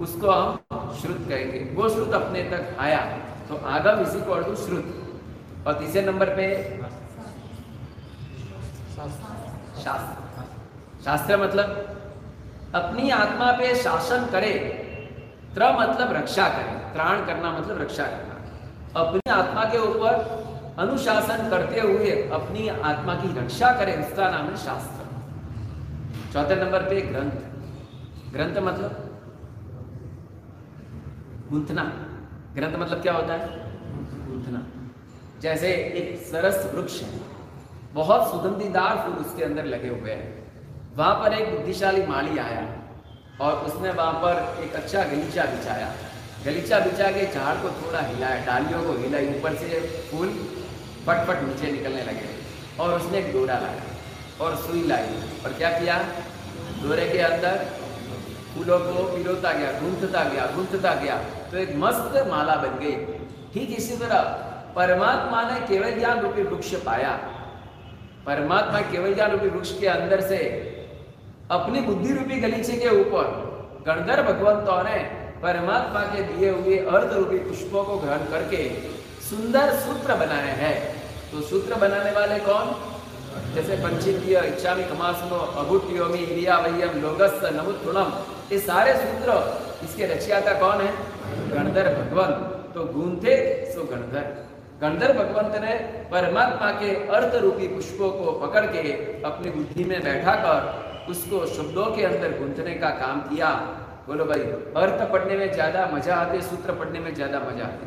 [0.00, 3.00] उसको हम श्रुत कहेंगे। वो श्रुत अपने तक आया
[3.48, 6.46] तो आगम इसी को अर्थ श्रुत। और तीसरे नंबर पे?
[9.76, 10.44] शास्त्र।
[11.04, 11.91] शास्त्र मतलब?
[12.74, 14.52] अपनी आत्मा पे शासन करे,
[15.54, 18.32] त्र मतलब रक्षा करे, त्राण करना मतलब रक्षा करना।
[19.00, 20.42] अपनी आत्मा के ऊपर
[20.78, 25.02] अनुशासन करते हुए अपनी आत्मा की रक्षा करें उसका नाम है शास्त्र।
[26.32, 27.30] चौथे नंबर पे ग्रंथ।
[28.32, 29.20] ग्रंथ मतलब?
[31.50, 31.82] गुंथना।
[32.54, 33.48] ग्रंथ मतलब क्या होता है?
[34.30, 34.62] गुंथना।
[35.40, 37.20] जैसे एक सरस वृक्ष है,
[37.92, 40.41] बहुत सुगंधीदार फूल उसके अंदर लगे हुए हैं।
[40.96, 42.62] वहाँ पर एक बुद्धिशाली माली आया
[43.40, 45.86] और उसने वहाँ पर एक अच्छा गलीचा बिछाया।
[46.44, 49.80] गलीचा बिछा के झाड़ को थोड़ा हिलाया, डालियों को हिलाई, ऊपर से
[50.10, 50.28] फूल
[51.06, 52.28] फटफट नीचे निकलने लगे
[52.80, 55.06] और उसने एक डोरा लाया और सुई लाई
[55.44, 55.96] और क्या किया?
[56.82, 57.64] डोरे के अंदर
[58.54, 61.16] फूलों को पिरोता गया, गूंथता गया गूंथता गया।
[61.50, 62.96] तो एक मस्त माला बन गई।
[63.54, 64.22] ठीक इसी तरह
[64.76, 67.10] परमात्मा ने केवल ज्ञान रूपी वृक्ष पाया।
[68.26, 70.38] परमात्मा केवल ज्ञान रूपी वृक्ष के अंदर से
[71.52, 73.26] अपनी बुद्धि रूपी गलीचे के ऊपर
[73.86, 74.98] गणधर भगवंतों ने
[75.42, 78.60] परमात्मा के दिए हुए अर्ध रूपी पुष्पों को ग्रहण करके
[79.22, 80.76] सुंदर सूत्र बनाए हैं।
[81.32, 82.70] तो सूत्र बनाने वाले कौन?
[83.54, 88.12] जैसे पंचितीय इच्छा में कमासनो अभुट्योमी इंडिया वयम लोगस नमुत्तुणम
[88.52, 89.36] ये सारे सूत्र
[89.84, 90.92] इसके रचयाता कौन है?
[91.50, 93.34] गणधर भगवंत। तो गूंथे
[93.72, 94.24] सो गणधर।
[94.82, 95.74] गणधर भगवंत ने
[96.10, 98.92] परमात्मा के अर्थ रूपी पुष्पों को पकड़ के
[99.24, 103.48] अपनी बुद्धि में बैठा कर उसको शब्दों के अंदर गूंथने का काम किया।
[104.06, 104.40] बोलो भाई,
[104.76, 107.86] अर्थ पढ़ने में ज़्यादा मज़ा आते, सूत्र पढ़ने में ज़्यादा मज़ा आती?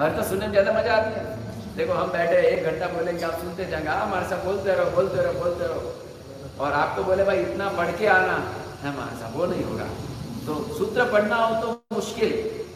[0.00, 1.20] हर तो सुनने में ज़्यादा मज़ा आती?
[1.20, 1.42] है
[1.76, 5.22] देखो, हम बैठे, एक घंटा बोलेंगे, आप सुनते जाएँगे। हाँ हमारे साथ बोलते रहो बोलते
[5.22, 8.36] रहो बोलते रहो। और आपको बोले, भाई, इतना पढ़ के आना।
[8.82, 9.84] है, हमारे साथ वो नहीं होगा।
[10.46, 12.32] तो सूत्र पढ़ना हो तो मुश्किल,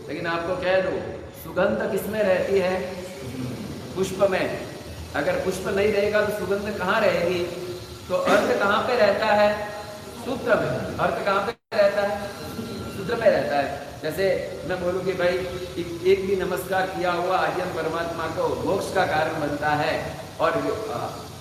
[0.08, 0.98] लेकिन आपको कह दो,
[1.44, 2.80] सुगंध किसमें रहती है?
[3.96, 4.60] पुष्प में।
[5.16, 7.44] अगर पुष्प नहीं रहेगा तो सुगंध कहाँ रहेगी?
[8.08, 9.48] तो अर्थ कहाँ पे रहता है?
[10.24, 12.28] सूत्र में। अर्थ कहाँ पे रहता है?
[12.96, 14.26] सूत्र में रहता है। जैसे
[14.68, 15.34] मैं बोलूँ कि भाई,
[16.12, 20.56] एक भी नमस्कार किया हुआ आर्यन परमात्मा को मोक्ष का कारण बनता है और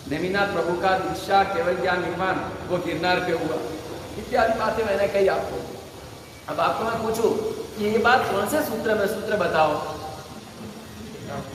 [0.09, 2.33] नेमिनाथ प्रभु का दीक्षा, केवल ज्ञान, निर्माण,
[2.67, 3.59] वो गिरनार पे हुआ।
[4.17, 5.61] इत्यादि बातें मैंने कही आपको।
[6.49, 7.31] अब आपको मैं पूछूँ
[7.77, 9.73] कि ये बात कौन से सूत्र में, सूत्र बताओ?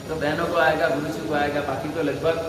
[0.09, 2.41] तो बहनों को आएगा गुरु जी को आएगा, बाकी तो लगभग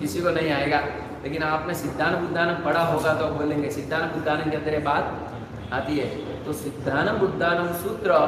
[0.00, 0.82] किसी को नहीं आएगा।
[1.24, 6.08] लेकिन आपने सिद्धांत बुद्धान पढ़ा होगा तो बोलेंगे सिद्धांत बुद्धान के अंदर बात आती है।
[6.44, 8.18] तो सिद्धानम बुद्धानम सूत्र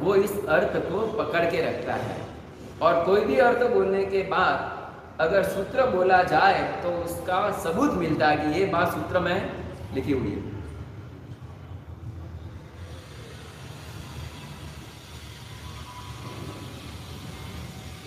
[0.00, 2.16] वो इस अर्थ को पकड़ के रखता है।
[2.82, 4.78] और कोई भी अर्थ बोलने के बाद
[5.20, 9.36] अगर सूत्र बोला जाए तो उसका सबूत मिलता है कि ये बात सूत्र में
[9.94, 10.48] लिखी हुई है।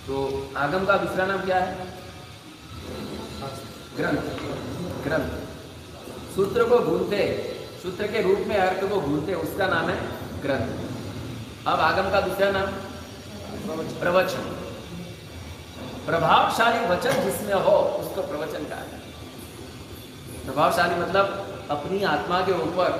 [0.06, 0.16] तो
[0.58, 1.93] आगम का दूसरा नाम क्या है?
[3.96, 4.30] ग्रंथ
[5.04, 7.18] ग्रंथ। सूत्र को भूलते,
[7.82, 9.96] सूत्र के रूप में अर्थ को भूलते, उसका नाम है
[10.42, 12.66] ग्रंथ। अब आगम का दूसरा नाम?
[14.00, 14.50] प्रवचन।
[16.06, 18.82] प्रभावशाली वचन जिसमें हो, उसको प्रवचन कहा
[20.46, 22.90] प्रभावशाली मतलब अपनी आत्मा के ऊपर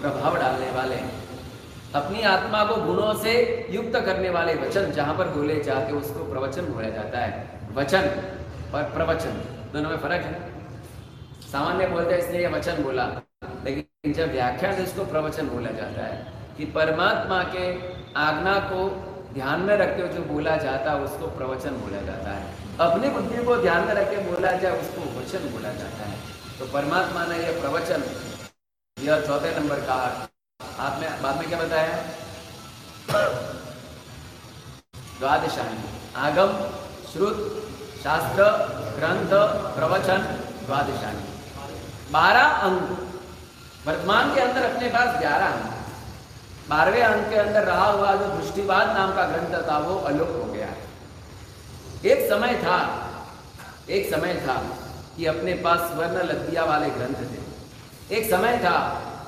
[0.00, 0.96] प्रभाव डालने वाले
[1.94, 3.34] अपनी आत्मा को गुणों से
[3.70, 8.10] युक्त करने वाले वचन, जहाँ पर बोले जाते उसको प्रवचन बोला जाता है। वचन
[8.74, 10.52] और प्रवचन। दोनों में फ़र्क है।
[11.52, 13.06] सामान्य बोलते हैं, इसलिए वचन बोला।
[13.64, 19.04] लेकिन जब व्याख्यान इसको प्रवचन बोला जाता है कि परमात्मा के आज्ञा को
[19.34, 23.44] ध्यान में रखते हुए जो बोला जाता है, उसको प्रवचन बोला जाता है। अपनी बुद्धि
[23.44, 26.18] को ध्यान में रख बोला जाए, उसको वचन बोला जाता है।
[26.58, 28.02] तो परमात्मा ने यह प्रवचन,
[28.98, 30.28] यह चौथे नंबर का
[30.78, 32.04] आपने बाद में क्या बताया?
[35.20, 35.78] द्वादशांग।
[36.16, 36.52] आगम,
[37.12, 37.36] श्रुत,
[38.04, 39.32] शास्त्र ग्रंथ
[39.74, 40.22] प्रवचन
[40.66, 41.18] द्वादशांग
[42.12, 42.86] बारह अंक
[43.86, 45.74] वर्तमान के अंदर अपने पास ग्यारह अंक
[46.68, 50.52] बारहवें अंक के अंदर रहा हुआ जो दृष्टिवाद नाम का ग्रंथ था, वो अलोक हो
[50.52, 50.68] गया
[52.06, 52.78] एक समय था,
[53.88, 54.56] एक समय था
[55.16, 58.76] कि अपने पास स्वर्ण लद्दिया वाले ग्रंथ थे। एक समय था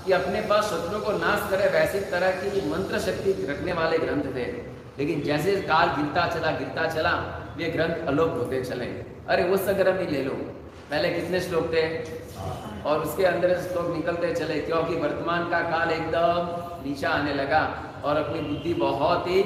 [0.05, 4.35] कि अपने पास शत्रुओं को नाश करे, वैसी तरह की मंत्र शक्ति रखने वाले ग्रंथ
[4.35, 4.47] थे।
[4.99, 7.15] लेकिन जैसे काल गिरता चला गिरता चला
[7.59, 8.87] ये ग्रंथ अलोप होते चले।
[9.31, 10.35] अरे वो सगरम ही ले लो।
[10.91, 11.83] पहले कितने श्लोक थे?
[12.83, 17.61] और उसके अंदर श्लोक निकलते चले, क्योंकि वर्तमान का काल एकदम नीचा आने लगा
[18.05, 19.43] और अपनी बुद्धि बहुत ही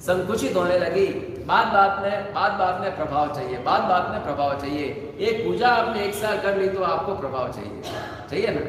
[0.00, 1.06] संकुचित होने लगी।
[1.46, 4.86] बात बात में, बात बात में प्रभाव चाहिए, बात बात में प्रभाव चाहिए।
[5.20, 7.82] एक पूजा आपने एक साल कर ली तो आपको प्रभाव चाहिए।
[8.30, 8.64] चाहिए ना?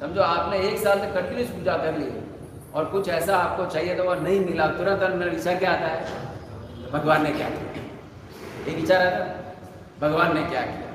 [0.00, 2.10] समझो, आपने एक साल तक कंटिन्यूस पूजा कर ली
[2.74, 6.90] और कुछ ऐसा आपको चाहिए तो वह नहीं मिला। तुरंत मेरा विचार क्या आता है?
[6.92, 7.84] भगवान ने क्या किया?
[8.66, 9.24] ये विचार आता
[10.00, 10.90] भगवान ने क्या किया?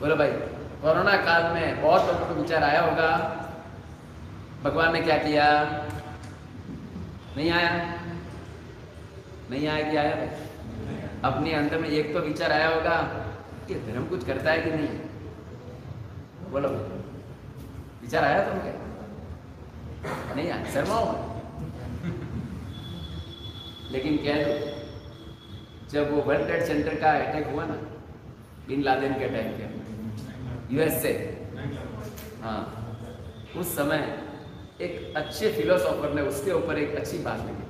[0.00, 0.30] बोलो भाई,
[0.82, 3.10] कोरोना काल में बहुत लोगों को विचार आया होगा।
[4.64, 5.46] भगवान ने क्या किया?
[7.36, 7.70] नहीं आया?
[9.50, 10.14] नहीं आया कि आया
[11.24, 12.96] अपने अंदर में एक तो विचार आया होगा
[13.68, 14.88] कि धर्म कुछ करता है कि नहीं?
[16.52, 16.68] बोलो
[18.02, 21.04] विचार आया तुम क्या नहीं आया, शर्माओ
[23.92, 24.52] लेकिन कह दो
[25.92, 27.74] जब वो वर्ल्ड ट्रेड सेंटर का अटैक हुआ ना,
[28.68, 31.12] बिन लादेन के टाइम के यूएस से
[32.42, 32.60] हाँ
[33.60, 34.02] उस समय
[34.80, 37.68] एक अच्छे फिलोसोफर ने उसके ऊपर एक अच्छी बात लिखी।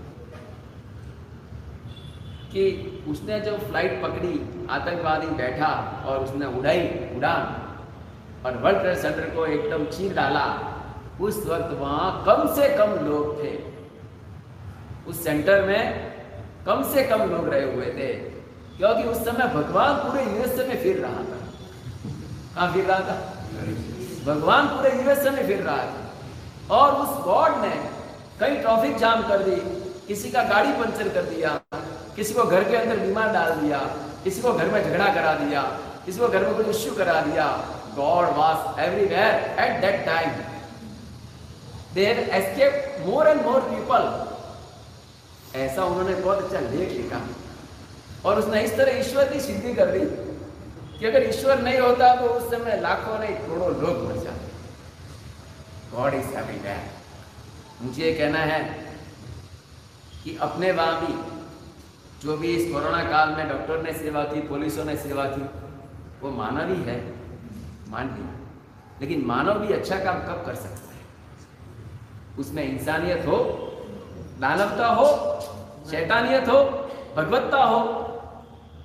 [2.53, 2.63] कि
[3.11, 4.35] उसने जो फ़्लाइट पकड़ी,
[4.71, 5.73] आतंकवादी बैठा
[6.07, 6.81] और उसने उड़ाई
[7.17, 10.47] उड़ान और वर्ल्ड ट्रेड सेंटर को एकदम चीर डाला,
[11.21, 13.53] उस वक्त वहाँ कम से कम लोग थे।
[15.11, 15.83] उस सेंटर में
[16.67, 18.13] कम से कम लोग रहे हुए थे,
[18.77, 21.39] क्योंकि उस समय भगवान पूरे यूएसए में फिर रहा था।
[22.55, 23.17] कहा फिर रहा था?
[24.27, 27.71] भगवान पूरे यूएसए में फिर रहा था और उस गॉड ने
[28.41, 29.57] कई ट्रैफ़िक जाम कर दी,
[30.09, 31.51] किसी का गाड़ी पंचर कर दिया,
[32.17, 33.79] किसी को घर के अंदर बीमार डाल दिया,
[34.25, 35.63] किसी को घर में झगड़ा करा दिया,
[36.07, 37.47] किसी को घर में कुछ इश्यू करा दिया
[37.97, 40.31] God was everywhere at that time
[41.95, 44.03] there escape more and more people
[45.57, 47.21] ऐसा उन्होंने बहुत अच्छा लेख लिखा।
[48.25, 50.01] और उसने इस तरह ईश्वर की सिद्धि कर दी
[50.99, 54.49] कि अगर ईश्वर नहीं होता तो उस समय लाखों नहीं, करोड़ों लोग मर जाते।
[55.97, 56.89] गॉड इज़ हैविंग
[57.83, 58.63] मुझे ये कहना है
[60.25, 61.41] कि अपने वहाँ भी
[62.23, 65.43] जो भी इस कोरोना काल में डॉक्टर ने सेवा की, पुलिसों ने सेवा की,
[66.23, 67.15] वो मानव ही है,
[67.89, 68.35] मान लिया।
[69.01, 71.01] लेकिन मानव भी अच्छा काम कब कर सकता है?
[72.39, 73.37] उसमें इंसानियत हो
[74.41, 75.07] दानवता हो,
[75.91, 76.59] शैतानियत हो,
[77.17, 77.81] भगवत्ता हो,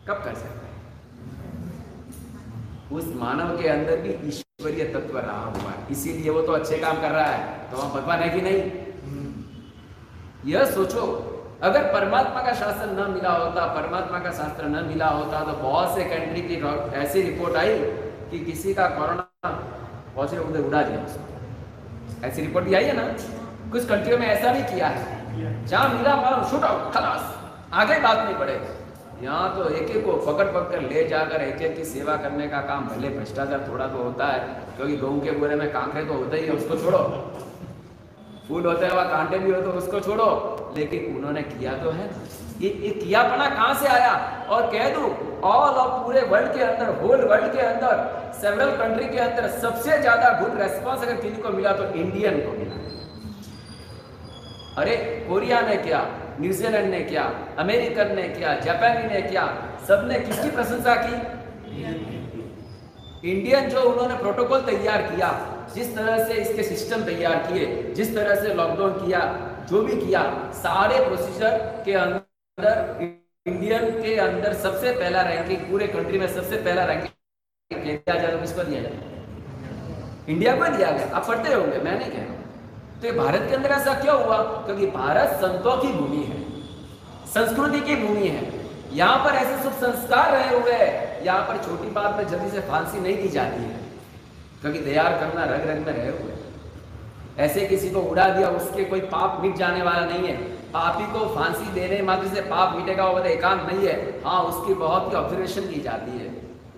[0.08, 0.74] कब कर सकते है?
[2.92, 7.02] उस मानव के अंदर भी ईश्वरीय तत्व रहा हुआ है। इसीलिए वो तो अच्छे काम
[7.02, 8.62] कर रहा है। तो वहाँ भगवान है कि नहीं?
[10.46, 11.06] यह सोचो,
[11.64, 15.96] अगर परमात्मा का शासन न मिला होता, परमात्मा का शास्त्र न मिला होता तो बहुत
[15.96, 16.56] से कंट्री की
[16.98, 17.78] ऐसी रिपोर्ट आई
[18.32, 19.50] कि किसी का कोरोना
[20.16, 23.08] पॉजिटिव उड़ा दिया ऐसी रिपोर्ट भी आई है ना?
[23.72, 27.24] कुछ कंट्रियों में ऐसा भी किया है। जहाँ मिला मालूम शूट आउट खलास।
[27.76, 31.76] आगे बात नहीं बढ़ेगी यहाँ तो एक एक को पकड़ पकड़ ले जाकर एक एक
[31.78, 34.40] की सेवा करने का काम भले भ्रष्टाचार थोड़ा तो होता है
[34.78, 37.00] क्योंकि गेहूँ के बोरे में कांकरे तो होते ही है उसको छोड़ो।
[38.48, 40.28] फूल होते हैं वह कांटे भी हो तो उसको छोड़ो।
[40.78, 42.10] लेकिन उन्होंने किया तो है।
[42.62, 44.14] ये, ये कियापना कहाँ से आया?
[44.50, 45.04] और कह दू
[45.48, 50.00] ऑल ऑफ़ पूरे वर्ल्ड के अंदर होल वर्ल्ड के अंदर सेवरल कंट्री के अंदर सबसे
[50.00, 52.84] ज़्यादा गुड रेस्पॉन्स अगर किसी को मिला तो इंडियन को मिला।
[54.78, 56.06] अरे, कोरिया ने क्या?
[56.42, 57.24] न्यूजीलैंड ने क्या?
[57.58, 58.56] अमेरिकन ने क्या?
[58.56, 59.72] जापानी ने क्या?
[59.88, 61.16] सबने किसकी प्रशंसा की?
[63.32, 68.36] इंडियन जो उन्होंने प्रोटोकॉल तैयार किया, जिस तरह से इसके सिस्टम तैयार किए, जिस तरह
[68.36, 69.20] से लॉकडाउन किया,
[69.70, 72.98] जो भी किया, सारे प्रोसीजर के अंदर,
[73.48, 78.82] इंडियन के अंदर सबसे पहला रैंकिंग पूरे कंट्री में सबसे पहला रैंकिंग जाए किसको दिया
[78.82, 79.00] जाए?
[80.30, 82.35] इंडिया को दिया गया। आप पढ़ते होंगे, मैं नहीं कह रहा
[83.02, 84.38] तो भारत के अंदर ऐसा क्यों हुआ?
[84.66, 86.40] क्योंकि भारत संतों की भूमि है,
[87.34, 88.44] संस्कृति की भूमि है।
[88.94, 90.78] यहाँ पर ऐसे शुभ संस्कार रहे हुए
[91.26, 93.84] यहाँ पर छोटी बात में जल्दी से फांसी नहीं दी जाती है।
[94.62, 96.34] क्योंकि तैयार करना रग रग में रहे हुए
[97.40, 100.36] ऐसे किसी को उड़ा दिया, उसके कोई पाप मिट जाने वाला नहीं है।
[100.72, 105.12] पापी को फांसी देने मात्र से पाप मिटेगा, वो एकांत नहीं है। हाँ उसकी बहुत
[105.12, 106.34] ही ऑब्जर्वेशन की जाती है।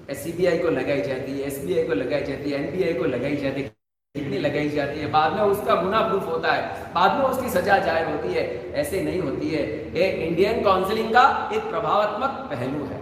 [0.09, 0.23] एस
[0.61, 3.76] को लगाई जाती है एसबीआई को लगाई जाती है एनबीआई को लगाई जाती है।
[4.17, 7.77] कितनी लगाई जाती है। बाद में उसका गुना प्रूफ होता है। बाद में उसकी सजा
[7.79, 8.45] ज़ाहिर होती है।
[8.75, 9.63] ऐसे नहीं होती है।
[9.95, 12.99] ये इंडियन काउंसिलिंग का एक प्रभावात्मक पहलू है।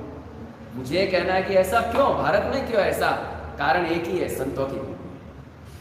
[0.76, 2.08] मुझे कहना है कि ऐसा क्यों?
[2.18, 3.10] भारत में क्यों ऐसा?
[3.58, 4.78] कारण एक ही है, संतों की।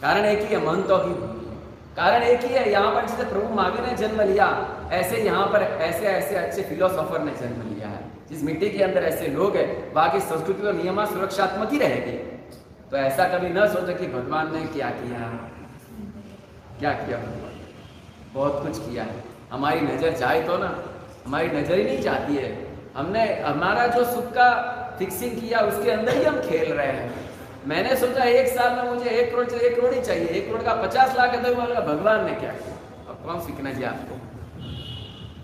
[0.03, 1.15] कारण एक ही है, महंतों की।
[1.97, 4.47] कारण एक ही है, यहाँ पर जैसे प्रभु महावीर ने जन्म लिया,
[4.93, 9.03] ऐसे यहाँ पर ऐसे ऐसे अच्छे फिलोसोफर ने जन्म लिया है। जिस मिट्टी के अंदर
[9.05, 12.17] ऐसे लोग हैं वहाँ की संस्कृति और नियमा सुरक्षात्मक ही रहेगी।
[12.95, 15.29] तो ऐसा कभी ना सोचो कि भगवान ने क्या किया।
[16.81, 17.57] क्या किया भगवान?
[18.35, 19.23] बहुत कुछ किया है।
[19.53, 20.69] हमारी नज़र चाहे तो ना,
[21.25, 22.51] हमारी नज़र ही नहीं चाहती है।
[22.97, 24.47] हमने, हमारा जो सुख का
[24.99, 27.11] फिक्सिंग किया, उसके अंदर ही हम खेल रहे हैं।
[27.67, 30.75] मैंने सोचा एक साल में मुझे एक करोड़ एक करोड़ ही चाहिए। एक करोड़ का
[30.85, 32.77] पचास लाख है तो भगवान ने क्या किया?
[33.09, 34.21] अब कौन सीखना चाहिए आपको?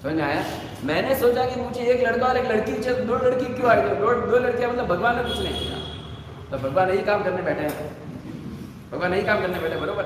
[0.03, 0.44] समझ आया?
[0.84, 2.72] मैंने सोचा कि मुझे एक लड़का और एक लड़की
[3.05, 3.82] दो लड़की क्यों आई?
[3.82, 5.80] दो दो लड़कियाँ मतलब भगवान ने कुछ नहीं किया।
[6.51, 7.96] तो भगवान यही काम करने बैठे हैं।
[8.92, 10.03] भगवान यही काम करने बैठे बरोबर?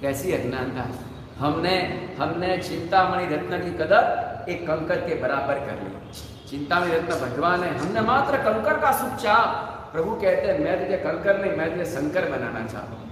[0.00, 0.86] कैसी अज्ञानता?
[1.38, 6.12] हमने हमने चिंतामणि रत्न की कदर एक कंकर के बराबर कर ली।
[6.50, 9.46] चिंतामणि रत्न भगवान है, हमने मात्र कंकर का सुख चाह।
[9.92, 13.10] प्रभु कहते हैं, मैं तुझे कंकर नहीं, मैं तुझे शंकर बनाना चाहता हूँ।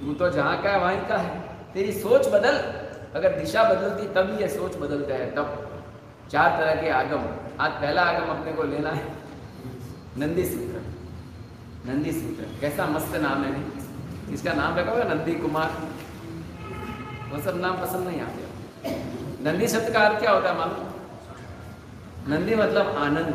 [0.00, 1.40] तू तो जहाँ का है, वहीं का है।
[1.74, 2.58] तेरी सोच बदल।
[3.14, 5.68] अगर दिशा बदलती, तब ये सोच बदलता है, तब।
[6.32, 7.24] चार तरह के आगम।
[7.60, 9.04] आज पहला आगम अपने को लेना है।
[10.18, 10.93] नंदी सूत्र।
[11.86, 13.50] नंदी सूत्र कैसा मस्त नाम है
[14.34, 15.72] इसका नाम रखा होगा नंदी कुमार।
[17.32, 18.94] वो सब नाम पसंद नहीं आते।
[19.44, 20.86] नंदी शब्द का अर्थ क्या होता है मालूम?
[22.28, 23.34] नंदी मतलब आनंद।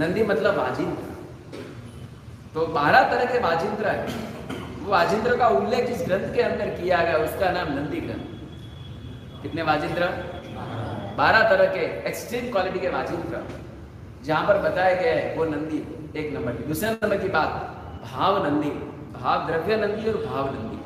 [0.00, 1.04] नंदी मतलब वाजिंद्र।
[2.54, 4.06] तो बारह तरह के वाजिंद्र है।
[4.80, 9.62] वो वाजिंद्र का उल्लेख जिस ग्रंथ के अंदर किया गया उसका नाम नंदी ग्रंथ। कितने
[9.62, 10.08] वाजिंद्र?
[11.18, 13.44] बारह। तरह के एक्सट्रीम क्वालिटी के वाजिंद्र।
[14.26, 15.78] जहाँ पर बताया गया है, वो नंदी,
[16.16, 17.50] एक नंबर की। दूसरे नंबर की बात
[18.04, 18.70] भाव नंदी
[19.14, 20.78] भाव द्रव्य नंदी और भाव नंदी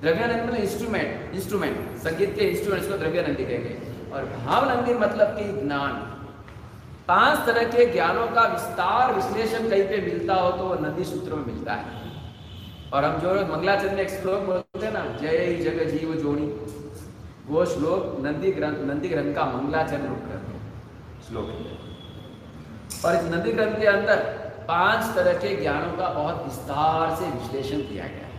[0.00, 3.76] द्रव्य नंदी मतलब इंस्ट्रूमेंट इंस्ट्रूमेंट संगीत के इंस्ट्रूमेंट्स को द्रव्य नंदी कहेंगे
[4.12, 5.92] और भाव नंदी मतलब कि ज्ञान।
[7.08, 11.36] पाँच तरह के ज्ञानों का विस्तार विश्लेषण कहीं पे मिलता हो तो वो नंदी सूत्रों
[11.36, 11.98] में मिलता है।
[12.92, 16.46] और हम जो मंगलाचंद में एक श्लोक बोलते हैं ना, जय जग जीव जोड़ी।
[17.48, 20.14] वो श्लोक नंदी ग्रंथ नंदी ग्रंथ का मंगलाचरण
[21.28, 21.46] श्लोक
[23.04, 24.16] और इस नंदी ग्रंथ के अंदर
[24.68, 28.38] पाँच तरह के ज्ञानों का बहुत विस्तार से विश्लेषण किया गया है।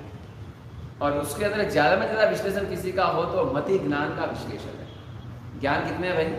[1.01, 4.73] और उसके अंदर ज़्यादा में ज़्यादा विश्लेषण किसी का हो तो मति ज्ञान का विश्लेषण
[4.79, 4.87] है।
[5.61, 6.29] ज्ञान कितने हैं भाई?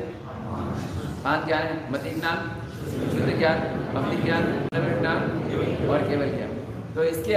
[1.24, 2.38] पाँच ज्ञान है। मति ज्ञान,
[3.10, 3.58] शुद्ध ज्ञान,
[3.94, 4.44] भक्ति ज्ञान
[5.00, 6.50] ज्ञान और केवल ज्ञान।
[6.94, 7.34] तो इसके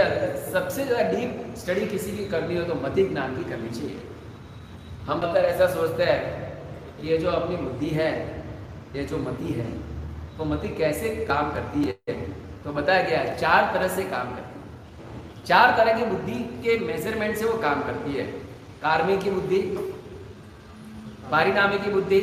[0.51, 3.99] सबसे ज़्यादा डीप स्टडी किसी की करनी हो तो मति ज्ञान की करनी चाहिए।
[5.07, 6.21] हम अगर ऐसा सोचते हैं
[6.99, 8.11] कि ये जो अपनी बुद्धि है,
[8.95, 9.67] ये जो मति है
[10.37, 12.15] तो मति कैसे काम करती है?
[12.63, 16.77] तो बताया गया है चार तरह से काम करती है। चार तरह की बुद्धि के
[16.79, 18.25] मेज़रमेंट से वो काम करती है।
[18.81, 19.61] कार्मी की बुद्धि
[21.31, 22.19] पारिणामी की बुद्धि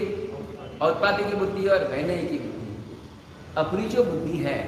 [0.83, 2.99] औत्पादी की बुद्धि और वैनयी की बुद्धि।
[3.57, 4.59] अपनी जो बुद्धि है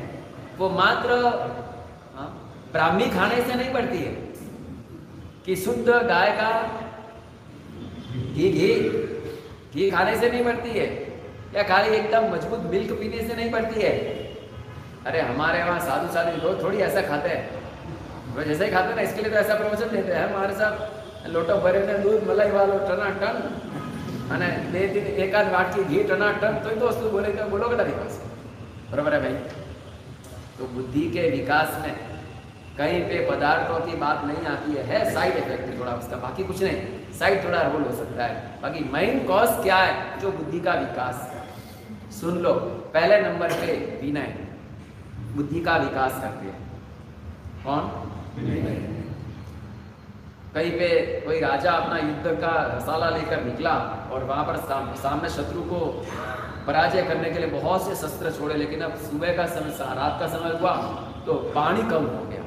[0.59, 1.19] वो मात्र
[2.17, 2.29] हाँ,
[2.73, 4.13] ब्राह्मी खाने से नहीं बढ़ती है।
[5.47, 6.51] कि शुद्ध गाय का
[8.35, 8.69] घी घी
[9.75, 10.87] घी खाने से नहीं बढ़ती है।
[11.54, 13.94] या खाली एकदम मजबूत मिल्क पीने से नहीं बढ़ती है
[15.06, 17.60] अरे हमारे वहाँ साधु साधु लोग थोड़ी ऐसा खाते हैं
[18.32, 21.56] वो जैसे ही खाते ना इसके लिए तो ऐसा प्रमोशन देते हैं हमारे साथ लोटो
[21.60, 23.38] भरे ने दूध मलाई वालो टना टन
[24.30, 27.84] અને બે दिन एकाध वाटकी घी टना टन तो तो वस्तु बोले तो बोलोगे ना
[27.86, 28.20] विकास
[28.92, 29.34] बराबर है भाई
[30.58, 31.96] तो बुद्धि के विकास में
[32.78, 36.62] कहीं पे पदार्थों की बात नहीं आती है है साइड इफेक्ट थोड़ा उसका बाकी कुछ
[36.62, 40.74] नहीं साइड थोड़ा रोल हो सकता है बाकी मेन कॉज क्या है जो बुद्धि का
[40.80, 41.28] विकास
[42.15, 42.53] सुन लो
[42.95, 44.35] पहले नंबर पे विनय
[45.37, 46.61] बुद्धि का विकास करते हैं।
[47.65, 47.89] कौन?
[50.55, 50.89] कहीं पे
[51.21, 53.73] कोई राजा अपना युद्ध का रसाला लेकर निकला
[54.13, 55.81] और वहाँ पर साम, सामने शत्रु को
[56.67, 60.27] पराजय करने के लिए बहुत से शस्त्र छोड़े लेकिन अब सुबह का समय रात का
[60.29, 60.75] समय हुआ
[61.27, 62.45] तो पानी कम हो गया।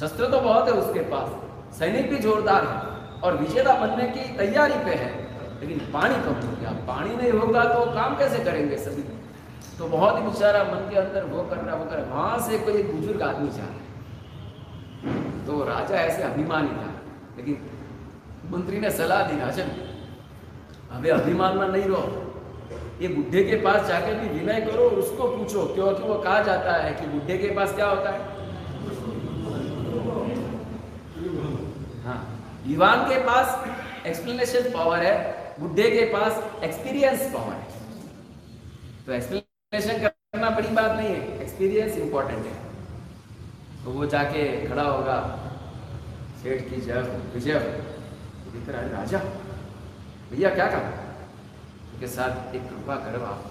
[0.00, 4.84] शस्त्र तो बहुत है उसके पास सैनिक भी जोरदार है और विजेता बनने की तैयारी
[4.84, 5.12] पे है।
[5.60, 9.02] लेकिन पानी कम हो गया। पानी नहीं होगा तो काम कैसे करेंगे सभी?
[9.78, 12.82] तो बहुत ही बेचारा मन के अंदर वो कर रहा, वो कर वहाँ से कोई
[12.84, 13.82] बुज़ुर्ग आदमी जा रहा
[15.46, 16.90] तो राजा ऐसे अभिमानी था।
[17.36, 17.56] लेकिन
[18.50, 19.70] मंत्री ने सलाह दी, राजन,
[20.92, 22.20] अबे अभिमान में नहीं रहो।
[23.00, 26.92] ये बुढ़े के पास जाकर भी विनय करो उसको पूछो, क्योंकि वो कहा जाता है
[26.94, 28.20] कि बुढ़े के पास क्या होता है?
[32.04, 32.18] हाँ
[32.66, 33.46] युवान के पास
[34.06, 35.16] एक्सप्लेनेशन पावर है।
[35.60, 37.66] बुढ़े के पास एक्सपीरियंस पावर है?
[39.06, 42.52] तो एक्सप्लेनेशन करना बड़ी बात नहीं है एक्सपीरियंस इंपॉर्टेंट है।
[43.84, 45.16] तो वो जाके खड़ा होगा,
[46.42, 49.18] सेठ की जब विजय है राजा।
[50.30, 50.80] भैया, क्या कहा
[51.94, 53.44] उनके साथ एक कृपा करो आप।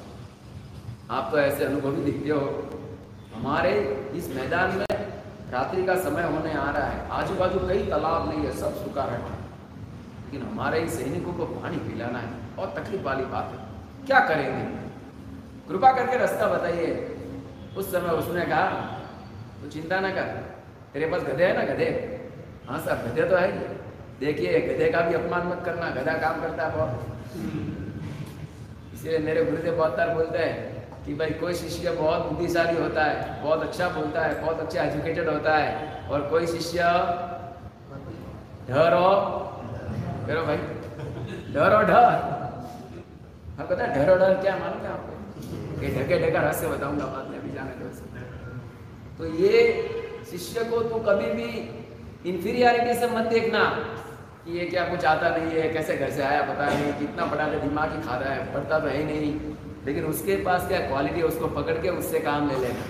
[1.11, 2.41] आप तो ऐसे अनुभवी दिखते हो।
[3.35, 3.71] हमारे
[4.15, 4.85] इस मैदान में
[5.51, 9.03] रात्रि का समय होने आ रहा है। आजू बाजू कई तालाब नहीं है, सब सूखा
[9.03, 9.42] रहता है।
[10.33, 12.29] लेकिन हमारे ही सैनिकों को पानी पिलाना है
[12.59, 14.63] और तकलीफ़ वाली बात है। क्या करेंगे?
[15.67, 16.87] कृपा करके रास्ता बताइए।
[17.77, 18.63] उस समय उसने कहा
[19.61, 20.31] तो चिंता ना कर,
[20.93, 21.89] तेरे पास गधे है ना गधे?
[22.69, 23.51] हाँ सर, गधे तो है
[24.19, 26.91] देखिए, गधे का भी अपमान मत करना, गधा काम करता है बहुत।
[28.93, 30.57] इसलिए मेरे गुरुदेव बहुत बार बोलते हैं
[31.05, 35.29] कि भाई, कोई शिष्य बहुत बुद्धिशाली होता है, बहुत अच्छा बोलता है, बहुत अच्छा एजुकेटेड
[35.29, 35.71] होता है
[36.09, 36.77] और कोई शिष्य
[38.67, 39.51] डर और
[40.27, 40.57] करो भाई।
[41.53, 42.31] डर और डर।
[43.57, 45.81] हाँ है, डर और डर क्या मालूम है आपको?
[45.83, 47.87] ये ढके ढका रहस्य बताऊँगा बाद में भी जाने दो
[49.17, 49.61] तो ये
[50.31, 51.49] शिष्य को तो कभी भी
[52.29, 53.63] इंफीरियरिटी से मत देखना
[54.45, 57.59] कि ये क्या कुछ आता नहीं है, कैसे घर से आया पता नहीं, कितना ले
[57.59, 59.53] दिमाग ही खा रहा है पढ़ता तो है ही नहीं।
[59.85, 62.83] लेकिन उसके पास क्या क्वालिटी है, उसको पकड़ के उससे काम ले लेना।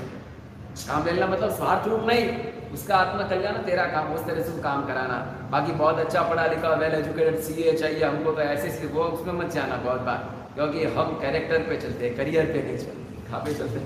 [0.88, 4.61] काम ले लेना मतलब स्वार्थ रूप नहीं। उसका आत्मा कल्याण, तेरा काम, उस तरह से
[4.61, 5.17] काम कराना।
[5.51, 9.34] बाकी बहुत अच्छा पढ़ा लिखा वेल एजुकेटेड सी ए चाहिए, हमको तो ऐसे वो उसमें
[9.36, 10.19] मत जाना बहुत बार,
[10.55, 13.80] क्योंकि हम कैरेक्टर पे चलते हैं करियर पे नहीं चलते कहाँ पे चलते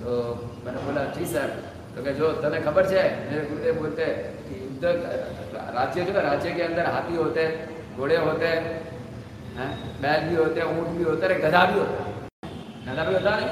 [0.00, 0.10] तो
[0.64, 1.48] मैंने बोला, जी सर
[1.96, 4.06] तो क्या जो तुम्हें खबर है मेरे गुरुदेव बोलते
[4.46, 4.84] कि युद्ध
[5.76, 7.52] राज्य जो राज्य के अंदर हाथी होते हैं,
[7.96, 8.60] घोड़े होते हैं
[10.02, 12.12] बैल भी होते हैं, ऊँट भी होते हैं गधा भी होता है।
[12.86, 13.48] गधा भी होता नहीं?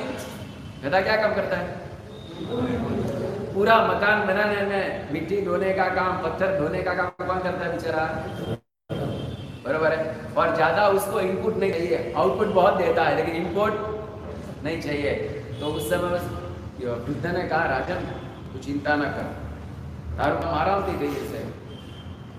[0.85, 1.67] गधा क्या काम करता है?
[3.54, 7.72] पूरा मकान बनाने में मिट्टी धोने का काम पत्थर धोने का काम कौन करता है
[7.72, 8.06] बेचारा
[9.64, 14.82] बरोबर है और ज्यादा उसको इनपुट नहीं चाहिए आउटपुट बहुत देता है लेकिन इनपुट नहीं
[14.82, 15.14] चाहिए
[15.60, 16.20] तो उस समय
[16.80, 18.02] वृद्ध ने कहा राजन
[18.50, 19.28] તું ચિંતા ના કર
[20.18, 21.42] તારું કામ આરામથી થઈ જશે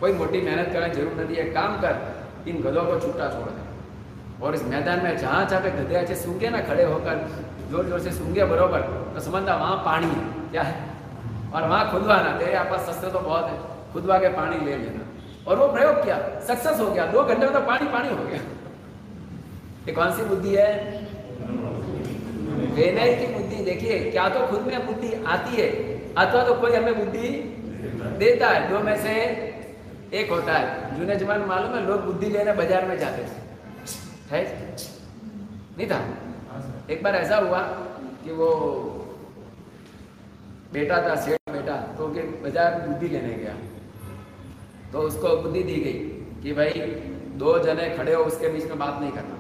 [0.01, 1.95] कोई मोटी मेहनत करने की जरूरत नहीं है काम कर
[2.49, 3.63] इन गधों को छूटा छोड़ दे
[4.41, 7.17] और इस मैदान में जहाँ जहाँ पे गधे अच्छे सूंगे ना खड़े होकर
[7.71, 8.85] जोर जोर से सूंगे बरोबर
[9.15, 10.23] तो समझता वहाँ पानी है
[10.53, 10.77] क्या है
[11.54, 13.58] और वहाँ खुदवाना तेरे आपका शस्त्र तो बहुत है,
[13.94, 15.04] खुदवा के पानी ले लेना।
[15.48, 18.42] और वो प्रयोग किया सक्सेस हो गया, दो घंटे में तो पानी पानी हो गया।
[19.88, 20.72] ये कौन सी बुद्धि है?
[22.76, 25.70] विनय की बुद्धि, देखिए, क्या तो खुद में बुद्धि आती है,
[26.18, 27.30] अथवा तो कोई हमें बुद्धि
[28.20, 29.14] देता है, दो में से
[30.14, 34.42] एक होता है। जूने जमाने मालूम है, लोग बुद्धि लेने बाज़ार में जाते थे। है?
[35.78, 36.00] नहीं था?
[36.90, 37.60] एक बार ऐसा हुआ
[38.24, 38.50] कि वो
[40.74, 43.56] बेटा था, सेठ बेटा तो के बाज़ार बुद्धि लेने गया।
[44.94, 46.00] तो उसको बुद्धि दी गई
[46.44, 46.70] कि भाई,
[47.38, 49.36] दो जने खड़े हो, उसके बीच में बात नहीं करना।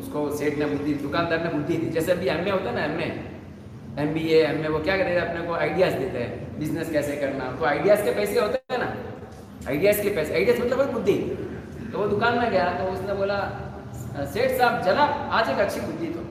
[0.00, 3.00] उसको सेठ ने बुद्धि, दुकानदार ने बुद्धि दी। जैसे अभी एम होता है ना एम
[3.98, 7.50] एम बी एम वो क्या करते हैं, अपने को आइडियाज़ देते हैं बिज़नेस कैसे करना।
[7.52, 8.94] तो आइडियाज़ के पैसे होते हैं ना
[9.68, 11.18] आइडियाज़ के पैसे। आइडियाज़ मतलब बुद्धि।
[11.92, 13.38] तो वो दुकान में गया तो उसने बोला,
[14.32, 16.27] सेठ साहब, जनाब, आज एक अच्छी बुद्धि दो।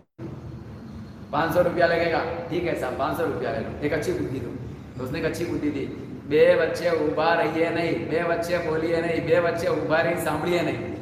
[1.32, 2.20] पाँच सौ रुपया लगेगा।
[2.50, 4.56] ठीक है साहब, पाँच सौ रुपया ले लो। एक अच्छी बुद्धि दो।
[4.98, 5.86] तो उसने एक अच्छी बुद्धि दी।
[6.28, 10.96] बे बच्चे उभा रहिए नहीं। बे बच्चे बोलिए नहीं। बे बच्चे उभा रही सांभलिए नहीं।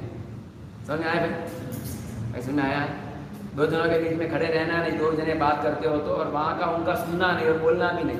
[0.87, 2.53] समझ आए भाई?
[2.53, 2.89] में आया।
[3.55, 6.27] दो जनों के बीच में खड़े रहना नहीं। दो जने बात करते हो तो और
[6.27, 8.19] वहाँ का उनका सुनना नहीं और बोलना भी नहीं।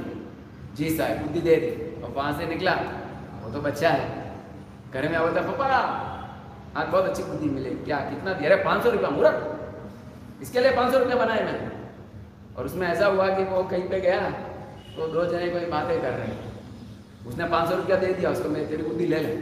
[0.76, 2.72] जी साहब, बुद्धि दे दी। और वहाँ से निकला।
[3.44, 4.32] वो तो बच्चा है।
[4.94, 5.66] घर में बोलता, पापा,
[6.82, 8.54] आज बहुत अच्छी बुद्धि मिले। क्या, कितना दिया?
[8.54, 9.60] अरे, पाँच सौ रुपया, मूर्ख।
[10.42, 11.75] इसके लिए पाँच सौ रुपया बनाए मैंने।
[12.58, 14.20] और उसमें ऐसा हुआ कि वो कहीं पे गया
[14.96, 16.54] तो दो जने कोई बातें कर रहे हैं।
[17.28, 19.36] उसने पाँच सौ रुपया दे दिया, उसको मैं तेरी बुद्धि ले लें।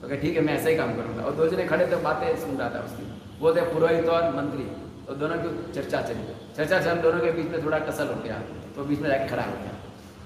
[0.00, 2.36] तो क्या ठीक है, मैं ऐसा ही काम करूँगा। और दो जने खड़े तो बातें
[2.38, 3.04] सुन रहा था उसकी।
[3.40, 4.64] वो थे पुरोहित और मंत्री
[5.06, 8.38] तो दोनों की चर्चा चली। चर्चा चल दोनों के बीच में थोड़ा टसल हो गया
[8.76, 9.72] तो बीच में जाके खड़ा हो गया।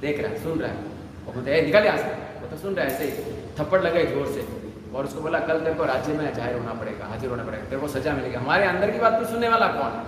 [0.01, 0.77] देख रहा है, सुन रहा है।
[1.25, 4.27] वो बोलते निकल यहाँ से। वो तो सुन रहा है ऐसे ही, थप्पड़ लगे ज़ोर
[4.27, 4.47] से।
[4.95, 7.81] और उसको बोला, कल तेरे को राज्य में ज़ाहिर होना पड़ेगा, हाजिर होना पड़ेगा, तेरे
[7.81, 10.05] को सजा मिलेगी। हमारे अंदर की बात तो सुनने वाला कौन है?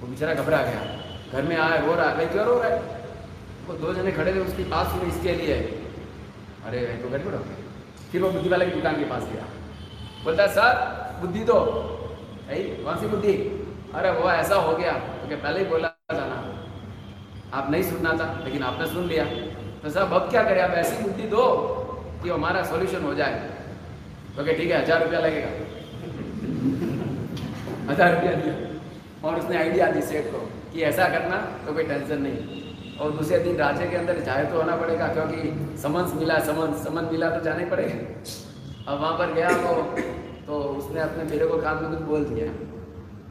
[0.00, 0.82] वो बेचारा घबरा गया।
[1.34, 2.82] घर में आया, रो रहा है। भाई, क्यों रो रहा है?
[3.66, 5.82] वो दो जने खड़े थे उसकी पास सुनी इसके लिए।
[6.66, 7.44] अरे, भाई तो गड़बड़ हो
[8.12, 9.46] फिर वो बुद्धि वाले की दुकान के पास गया।
[10.24, 10.74] बोलता सर,
[11.20, 11.60] बुद्धि दो।
[12.48, 13.32] भाई कौन सी बुद्धि?
[13.94, 16.60] अरे, वो ऐसा हो गया। क्योंकि पहले ही बोला था ना।
[17.58, 19.24] आप नहीं सुनना था, लेकिन आपने सुन लिया।
[19.82, 20.62] तो साहब अब क्या करें?
[20.62, 21.56] आप ऐसी बुद्धि दो
[22.22, 23.50] कि हमारा सॉल्यूशन हो जाए।
[24.36, 25.48] तो क्या ठीक है, हज़ार रुपया लगेगा।
[27.92, 32.22] हज़ार रुपया दिया। और उसने आइडिया दी सेठ को। कि ऐसा करना तो कोई टेंशन
[32.22, 32.62] नहीं।
[32.96, 37.08] और दूसरे दिन राज्य के अंदर ज़ाहिर तो होना पड़ेगा, क्योंकि समन्स मिला, समन्स समन
[37.12, 37.96] मिला तो जाना ही पड़ेगा।
[38.86, 39.74] अब वहाँ पर गया वो
[40.46, 42.46] तो उसने अपने मेरे को काम में कुछ बोल दिया।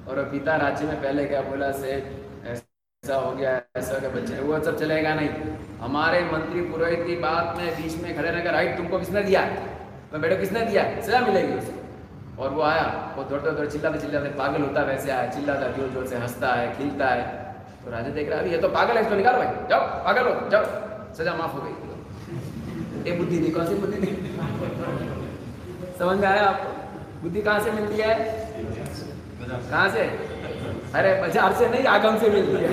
[0.08, 1.92] और पिता राज्य में पहले क्या बोला से
[2.46, 5.30] ऐसा हो गया, ऐसा हो गया, बच्चे वो सब चलेगा नहीं।
[5.80, 9.46] हमारे मंत्री पुरोहित की बात में, बीच में खड़े रहकर, राइट, तुमको किसने दिया?
[10.12, 10.84] तो बेटे किसने दिया?
[11.02, 11.82] सजा मिलेगी उसे।
[12.40, 16.06] और वो आया, वो दौड़ते दौड़ चिल्लाते चिल्लाते पागल होता वैसे आया, चिल्लाता ज़ोर ज़ोर
[16.08, 17.24] से हंसता है, खिलता है।
[17.84, 20.50] तो राजा देख रहा है ये तो पागल है, इसको निकाल भाई, जाओ, पागल हो,
[20.50, 20.66] जाओ,
[21.18, 21.76] सजा माफ़ हो गई।
[23.06, 24.16] ये बुद्धि नहीं, कौन सी बुद्धि नहीं?
[26.00, 26.70] समझ में आया आपको?
[27.24, 28.14] बुद्धि कहाँ से मिलती है?
[29.50, 30.04] कहाँ से?
[30.96, 32.70] अरे, बाज़ार से नहीं, आगम से मिलती है।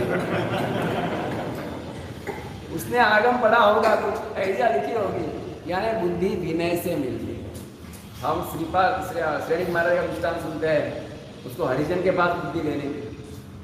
[2.77, 5.27] उसने आगम पढ़ा होगा कुछ आइडिया लिखी होगी,
[5.71, 7.30] यानी बुद्धि विनय से मिलती
[8.23, 9.05] हम श्रीपाद
[9.47, 12.89] श्रेणी महाराज का दृष्टान सुनते हैं। उसको हरिजन के पास बुद्धि थी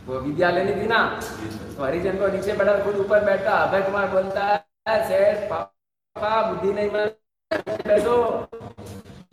[0.07, 1.01] वो विद्या लेनी थी ना?
[1.77, 6.73] तो हरिजन को नीचे बैठा, खुद ऊपर बैठा, अभय कुमार बोलता है, सेठ, पापा, बुद्धि
[6.73, 8.15] नहीं बैठो।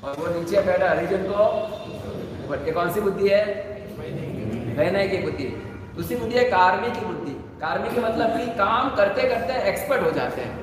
[0.04, 3.44] और वो नीचे बैठा, हरिजन को ये कौन सी बुद्धि है?
[4.78, 5.48] रहने की बुद्धि।
[5.96, 10.42] दूसरी बुद्धि है, कार्मिक की बुद्धि। कार्मिक मतलब कि काम करते करते एक्सपर्ट हो जाते
[10.42, 10.62] हैं।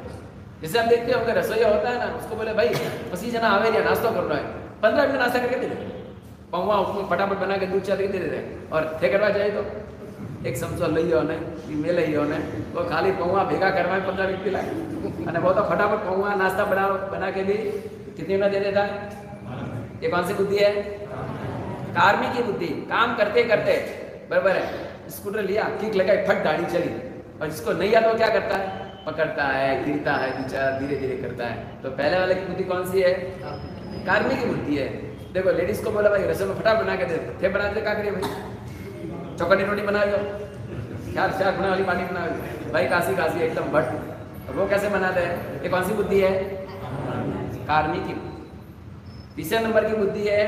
[0.61, 2.69] जैसे हम देखते होंगे रसोईया होता है ना उसको बोले भाई
[3.11, 5.67] पसी जना आवे या नाश्ता कर रहा है पंद्रह मिनट नाश्ता करके दे
[6.51, 8.39] पौवा उसमें फटाफट बना के दूध चाल के दे देते
[8.71, 9.65] और थे करवा जाए तो
[10.49, 11.35] એક સમસો લઈ ને
[11.81, 12.39] મેં લઈ ને
[12.73, 14.61] તો ખાલી પૌવા ભેગા કરવા पंद्रह मिनट पिला
[15.29, 16.83] અને वो तो फटाफट पौवा नाश्ता बना
[17.13, 17.55] बना के भी
[18.17, 18.93] कितने मिनट दे देता है
[20.03, 20.71] ये कौन सी बुद्धि है
[21.97, 23.75] कार्मी की बुद्धि काम करते करते
[24.29, 24.65] बराबर है
[25.15, 26.93] स्कूटर लिया किक लगाई फट गाड़ी चली
[27.35, 31.46] और जिसको नहीं आता क्या करता है पकड़ता है, गिरता है बेचारा धीरे धीरे करता
[31.46, 33.12] है। तो पहले वाले की बुद्धि कौन सी है?
[34.06, 34.88] कार्मी की बुद्धि है।
[35.32, 37.94] देखो लेडीज़ को बोला, भाई, रसोई में फटाफट बना के दे। थे बना दे क्या
[37.94, 39.36] करिए भाई?
[39.38, 40.18] चौकटी रोटी बना लो
[41.14, 42.26] चार चार गुना वाली पानी बना
[42.72, 45.62] भाई, काशी काशी, एकदम भट वो कैसे बनाते हैं?
[45.62, 46.30] ये कौन सी बुद्धि है?
[47.66, 48.14] कार्मी की
[49.36, 50.46] तीसरे नंबर की बुद्धि है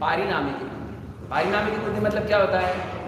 [0.00, 2.99] पारिनामी की बुद्धि। पारिनामी की बुद्धि मतलब क्या होता है?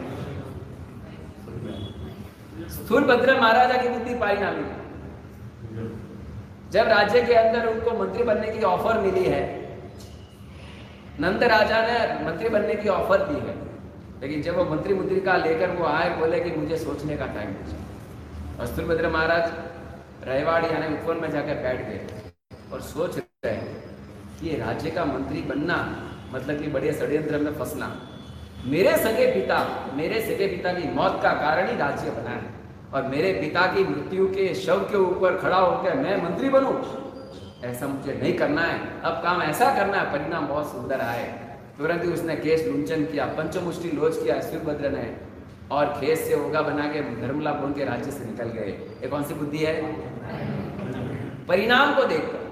[2.72, 4.64] स्थूल भद्र महाराजा की बुद्धि पारिनामी
[6.70, 9.40] जब राज्य के अंदर उनको मंत्री बनने की ऑफ़र मिली है,
[11.20, 13.56] नंद राजा ने मंत्री बनने की ऑफ़र दी है।
[14.20, 17.54] लेकिन जब वो मंत्री मुद्री का लेकर वो आए, बोले कि मुझे सोचने का टाइम
[18.66, 19.52] स्थूलभद्र महाराज
[20.28, 22.00] रहेवाड़ यानी उपवन में जाकर बैठ गए
[22.72, 23.76] और सोच रहे हैं
[24.40, 25.76] कि ये राज्य का मंत्री बनना
[26.32, 27.92] मतलब कि बड़े षड्यंत्र में फंसना।
[28.66, 29.58] मेरे सगे पिता,
[29.94, 32.61] मेरे सगे पिता की मौत का कारण ही राज्य बना है।
[32.95, 36.74] और मेरे पिता की मृत्यु के शव के ऊपर खड़ा होकर मैं मंत्री बनूं?
[37.64, 42.05] ऐसा मुझे नहीं करना है। अब काम ऐसा करना है, परिणाम बहुत सुंदर आए। तुरंत
[42.05, 45.16] ही उसने केस लुंचन किया, पंचमुष्टि लोच किया सूर्यभद्र ने
[45.70, 48.70] और खेस से होगा बना के धर्मला बोल के राज्य से निकल गए।
[49.03, 49.82] ये कौन सी बुद्धि है?
[51.47, 52.43] परिणाम को देखकर।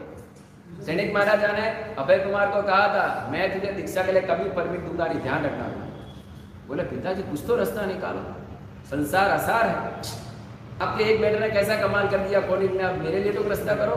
[0.82, 4.80] सैनिक महाराजा ने अभय कुमार को कहा था, मैं तुझे दीक्षा के लिए कभी परमिट
[4.80, 5.64] दूँगा नहीं, ध्यान रखना।
[6.68, 8.34] बोले, पिताजी, कुछ तो रास्ता निकालो।
[8.90, 10.02] संसार आसार है।
[10.80, 13.74] आपके एक बेटे ने कैसा कमाल कर दिया कॉलेज में आप मेरे लिए तो रास्ता
[13.76, 13.96] करो।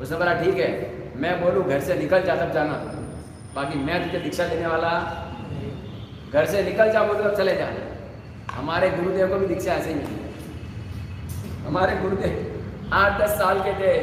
[0.00, 0.70] उसने बोला, ठीक है,
[1.16, 2.74] मैं बोलूँ घर से निकल जा, तब जाना।
[3.54, 4.90] बाकी मैं तुझे दीक्षा देने वाला
[6.32, 7.68] घर से निकल जा, बोलो चले जा।
[8.52, 13.94] हमारे गुरुदेव को भी दीक्षा ऐसे ही मिली। हमारे गुरुदेव आठ, दस साल के थे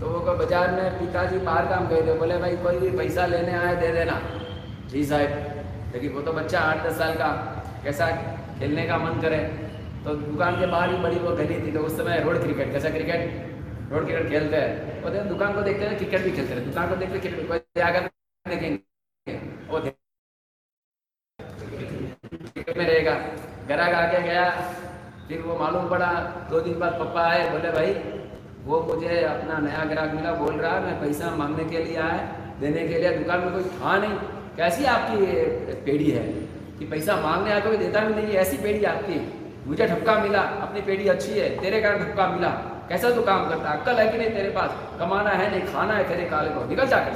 [0.00, 3.54] तो वो बाज़ार में पिताजी बाहर काम गए थे। बोले, भाई, कोई भी पैसा लेने
[3.54, 4.20] आए, दे देना।
[4.90, 5.30] जी साहब,
[5.94, 7.30] लेकिन वो तो बच्चा आठ, दस साल का,
[7.84, 8.06] कैसा
[8.58, 9.40] खेलने का मन करे।
[10.04, 12.90] तो दुकान के बाहर ही बड़ी वो गली थी तो उस समय रोड क्रिकेट कैसा
[12.90, 16.88] क्रिकेट रोड क्रिकेट खेलते हैं। वो दुकान को देखते हैं क्रिकेट भी खेलते हैं। दुकान
[16.88, 18.00] को देखते क्रिकेट आकर
[18.48, 19.36] देखेंगे।
[19.68, 19.80] वो
[22.46, 23.14] क्रिकेट में रहेगा।
[23.68, 24.74] घर आके गया।
[25.28, 26.12] फिर वो मालूम पड़ा,
[26.50, 27.92] दो दिन बाद पप्पा आए, बोले, भाई,
[28.64, 32.22] वो मुझे अपना नया ग्राहक मिला, बोल रहा है, मैं पैसा मांगने के लिए आया,
[32.60, 34.14] देने के लिए दुकान में कोई था नहीं।
[34.56, 35.16] कैसी आपकी
[35.84, 36.24] पेड़ी है?
[36.78, 39.37] कि पैसा मांगने आकर देता भी नहीं ऐसी पेड़ी आपकी
[39.68, 42.48] मुझे ठपका मिला, अपनी पेड़ी अच्छी है, तेरे कारण ठपका मिला।
[42.88, 43.70] कैसा तू काम करता?
[43.70, 44.98] अक्कल है कि नहीं तेरे पास?
[44.98, 47.12] कमाना है नहीं, खाना है तेरे काले को। निकल जा कर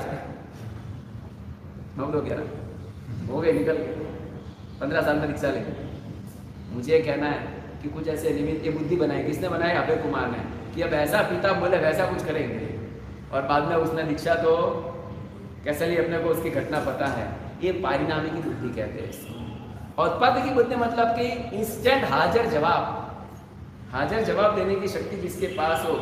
[2.02, 2.38] हम लोग क्या
[3.32, 3.86] हो गए, निकल गए।
[4.80, 5.92] पंद्रह साल में रिक्शा लेके
[6.74, 7.38] मुझे कहना है
[7.82, 11.52] कि कुछ ऐसे निमित्त बुद्धि बनाई। किसने बनाई अभय कुमार ने। कि अब ऐसा पिता
[11.52, 12.80] बोले, वैसा कुछ करेंगे।
[13.32, 14.70] और बाद में उसने दीक्षा तो
[15.64, 16.04] कैसे लिए?
[16.04, 17.28] अपने को उसकी घटना पता है।
[17.62, 19.41] ये पारिणामी की बुद्धि कहते हैं
[19.98, 22.98] उत्पत्ति की बुद्धि मतलब कि इंस्टेंट हाजिर जवाब।
[23.92, 25.94] हाजिर जवाब देने की शक्ति जिसके पास हो।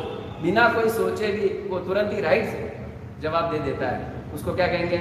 [0.43, 4.97] बिना कोई सोचे भी, वो तुरंत ही राइट जवाब दे देता है। उसको क्या कहेंगे?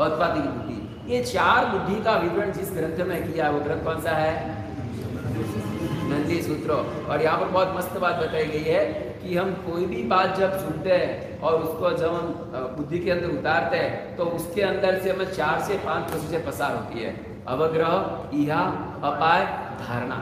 [0.00, 3.84] उत्पत्ति की बुद्धि। ये चार बुद्धि का विवरण जिस ग्रंथ में किया है वो ग्रंथ
[3.84, 4.58] कौन सा है?
[6.10, 6.72] नंदी सूत्र।
[7.10, 8.84] और यहाँ पर बहुत मस्त बात बताई गई है
[9.22, 13.38] कि हम कोई भी बात जब सुनते हैं और उसको जब हम बुद्धि के अंदर
[13.38, 17.12] उतारते हैं तो उसके अंदर से हमें चार से पाँच प्रोसेस पसार होती है।
[17.50, 18.62] अवग्रह, इहा,
[19.04, 19.44] अपाय,
[19.80, 20.18] धारणा।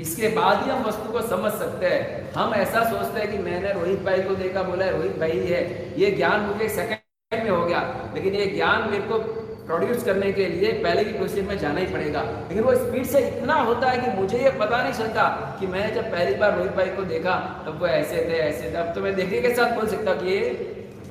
[0.00, 3.72] इसके बाद ही हम वस्तु को समझ सकते हैं। हम ऐसा सोचते हैं कि मैंने
[3.72, 5.60] रोहित भाई को देखा, बोला है रोहित भाई है
[6.00, 9.18] ये ज्ञान मुझे सेकंड में हो गया। लेकिन ये ज्ञान मेरे को
[9.66, 13.20] प्रोड्यूस करने के लिए पहले की प्रोसेस में जाना ही पड़ेगा। लेकिन वो स्पीड से
[13.28, 16.72] इतना होता है कि मुझे ये पता नहीं चलता कि मैंने जब पहली बार रोहित
[16.72, 19.74] भाई को देखा, तब वो ऐसे थे ऐसे थे। अब तो मैं देखने के साथ
[19.76, 20.42] बोल सकता कि ये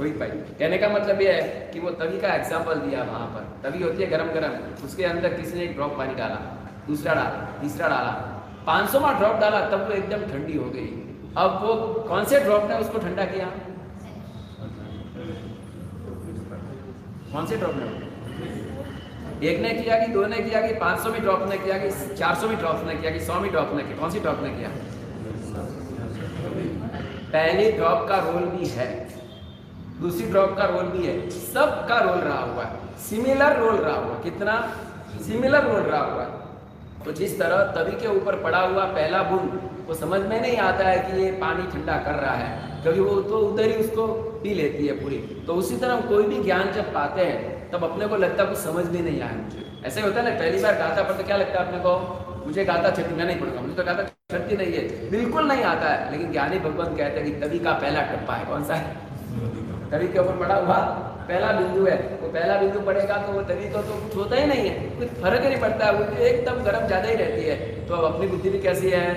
[0.02, 0.30] रोहित भाई।
[0.60, 1.42] कहने का मतलब ये है
[1.74, 5.34] कि वो तभी का एग्ज़ाम्पल दिया वहाँ पर। तभी होती है गरम गरम उसके अंदर
[5.34, 6.40] किसी ने एक ड्रॉप पानी डाला?
[6.88, 8.14] दूसरा डाला, तीसरा डाला।
[8.66, 10.88] पाँच सौ ड्रॉप डाला, तब वो एकदम ठंडी हो गई।
[11.38, 11.76] अब वो
[12.08, 13.52] कौन से ड्रॉप ने उसको ठंडा किया?
[17.34, 17.86] कौन से ड्रॉप ने?
[19.50, 22.48] एक ने किया कि दो ने किया कि 500 में ड्रॉप ने किया कि 400
[22.48, 24.70] में ड्रॉप ने किया कि 100 में ड्रॉप ने किया। कौन सी ड्रॉप ने किया?
[27.32, 28.90] पहली ड्रॉप का रोल भी है।
[30.02, 32.76] दूसरी ड्रॉप का रोल भी है। सब का रोल रहा हुआ है।
[33.10, 34.76] सिमिलर रोल रहा हुआ कितना?
[35.22, 36.42] सिमिलर रोल रहा हुआ है।
[37.06, 40.86] तो जिस तरह तभी के ऊपर पड़ा हुआ पहला बूंद, वो समझ में नहीं आता
[40.86, 44.08] है कि ये पानी ठंडा कर रहा है। क्योंकि वो तो उधर ही उसको
[44.44, 47.84] पी लेती है पूरी। तो उसी तरह हम कोई भी ज्ञान जब पाते हैं, तब
[47.84, 50.76] अपने को लगता कुछ समझ भी नहीं आया मुझे। ऐसे होता है ना, पहली बार
[50.76, 52.18] गाता पढ़ते क्या लगता है अपने को?
[52.48, 55.90] मुझे गाता छठी, मैं नहीं पढ़ूँगा। मुझे तो गाता छठी नहीं है। बिल्कुल नहीं आता
[55.90, 58.98] है। लेकिन ज्ञानी भगवान कहते हैं कि तभी का पहला टप्पा है। कौन सा है?
[59.92, 60.76] तभी के ऊपर पड़ा हुआ
[61.28, 64.70] पहला बिंदु है। वो पहला बिंदु पड़ेगा तो वो तभी तो, कुछ होता ही नहीं
[64.70, 67.56] है। कुछ फ़र्क ही नहीं पड़ता। है वो तो एकदम गर्म ज़्यादा ही रहती है।
[67.88, 69.08] तो अब अपनी बुद्धि भी कैसी है?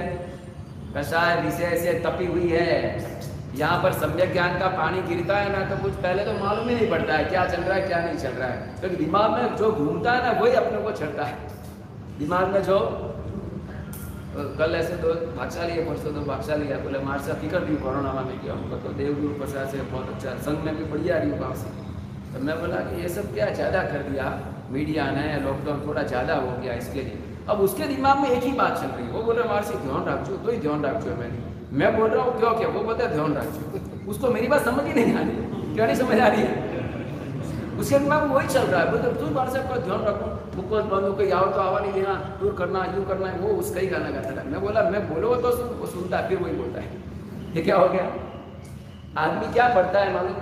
[0.96, 2.68] कषाय विषय से तपी हुई है।
[3.56, 6.74] यहाँ पर सम्यक ज्ञान का पानी गिरता है ना तो कुछ पहले तो मालूम ही
[6.74, 9.56] नहीं पड़ता है। क्या चल रहा है क्या नहीं चल रहा है। तो दिमाग में
[9.56, 11.36] जो घूमता है ना वही अपने को छड़ता है।
[12.18, 12.78] दिमाग में जो
[14.34, 18.12] कल ऐसे तो भागशाली है परसों तो भागशाली है, बोले मार से फिकर दी कोरोना
[18.20, 21.54] में किया हमको तो देवगुरु प्रसाद से बहुत अच्छा संघ में भी बढ़िया रही गाँव
[21.56, 21.68] से।
[22.32, 24.26] तो मैं बोला कि ये सब क्या ज़्यादा कर दिया?
[24.70, 27.18] मीडिया ने लॉकडाउन थोड़ा ज़्यादा हो गया इसके लिए।
[27.48, 30.04] अब उसके दिमाग में एक ही बात चल रही है, वो बोले मार से ध्यान
[30.08, 33.12] रखो तो ही ध्यान रखो मैंने मैं बोल रहा हूँ, क्यों, क्या वो बोलता है
[33.12, 36.42] ध्यान रखो उसको मेरी बात समझ ही नहीं आ रही। क्या नहीं समझ आ रही
[36.42, 36.52] है?
[37.78, 41.46] उसके दिमाग में वही चल रहा है बोलते तू बार साहब ध्यान रखो। होकर आओ
[41.46, 44.50] तो आवा नहीं देना, दूर करना, यूँ करना है वो उसका ही गाना गाता है
[44.50, 47.02] मैं बोला, मैं बोलो तो सुन, वो सुनता फिर वही बोलता है।
[47.54, 48.04] ये क्या हो गया?
[49.18, 50.36] आदमी क्या पढ़ता है मालूम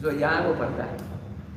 [0.00, 0.96] जो यहाँ वो पढ़ता है।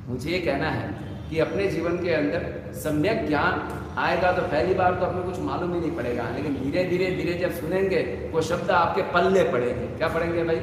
[0.08, 0.90] मुझे ये कहना है
[1.30, 2.46] कि अपने जीवन के अंदर
[2.76, 3.68] सम्यक ज्ञान
[4.00, 7.34] आएगा तो पहली बार तो अपने कुछ मालूम ही नहीं पड़ेगा, लेकिन धीरे धीरे धीरे
[7.40, 8.02] जब सुनेंगे,
[8.34, 10.60] वो शब्द आपके पल्ले पड़ेंगे। क्या पढ़ेंगे भाई?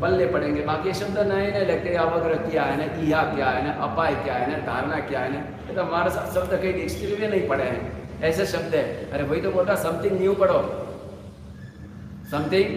[0.00, 3.72] पल्ले पड़ेंगे। बाकी शब्द नए नए लगते अवग्र क्या है, ना इहा क्या है, ना
[3.84, 7.28] अपाय क्या है, ना धारणा क्या है, ना तो हमारे साथ शब्द कहीं डिक्शनरी में
[7.28, 10.58] नहीं पढ़े हैं। ऐसे शब्द है। अरे वही तो बोलता समथिंग न्यू पढ़ो।
[12.30, 12.68] समथिंग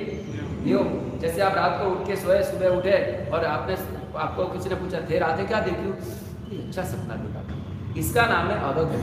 [0.66, 0.80] न्यू
[1.22, 2.98] जैसे आप रात को उठ के सोए, सुबह उठे
[3.30, 3.76] और आपने
[4.20, 6.58] आपको किसी ने पूछा थे रात क्या देखी?
[6.60, 8.98] अच्छा सपना देखा। इसका नाम है अवग्र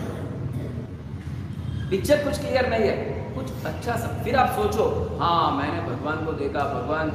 [1.90, 4.84] पिक्चर कुछ क्लियर नहीं है। कुछ अच्छा सा। फिर आप सोचो
[5.20, 7.10] हाँ मैंने भगवान को देखा, भगवान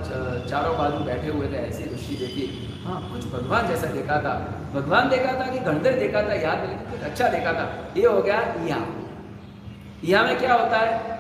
[0.50, 2.46] चारों बाजू बैठे हुए थे, ऐसी ऋषि देखी।
[2.86, 4.34] हाँ कुछ भगवान जैसा देखा था।
[4.74, 7.66] भगवान देखा था कि गणधर देखा था, याद नहीं, कुछ अच्छा देखा था।
[7.98, 8.88] ये हो गया यहाँ
[10.04, 11.14] यहाँ में क्या होता है?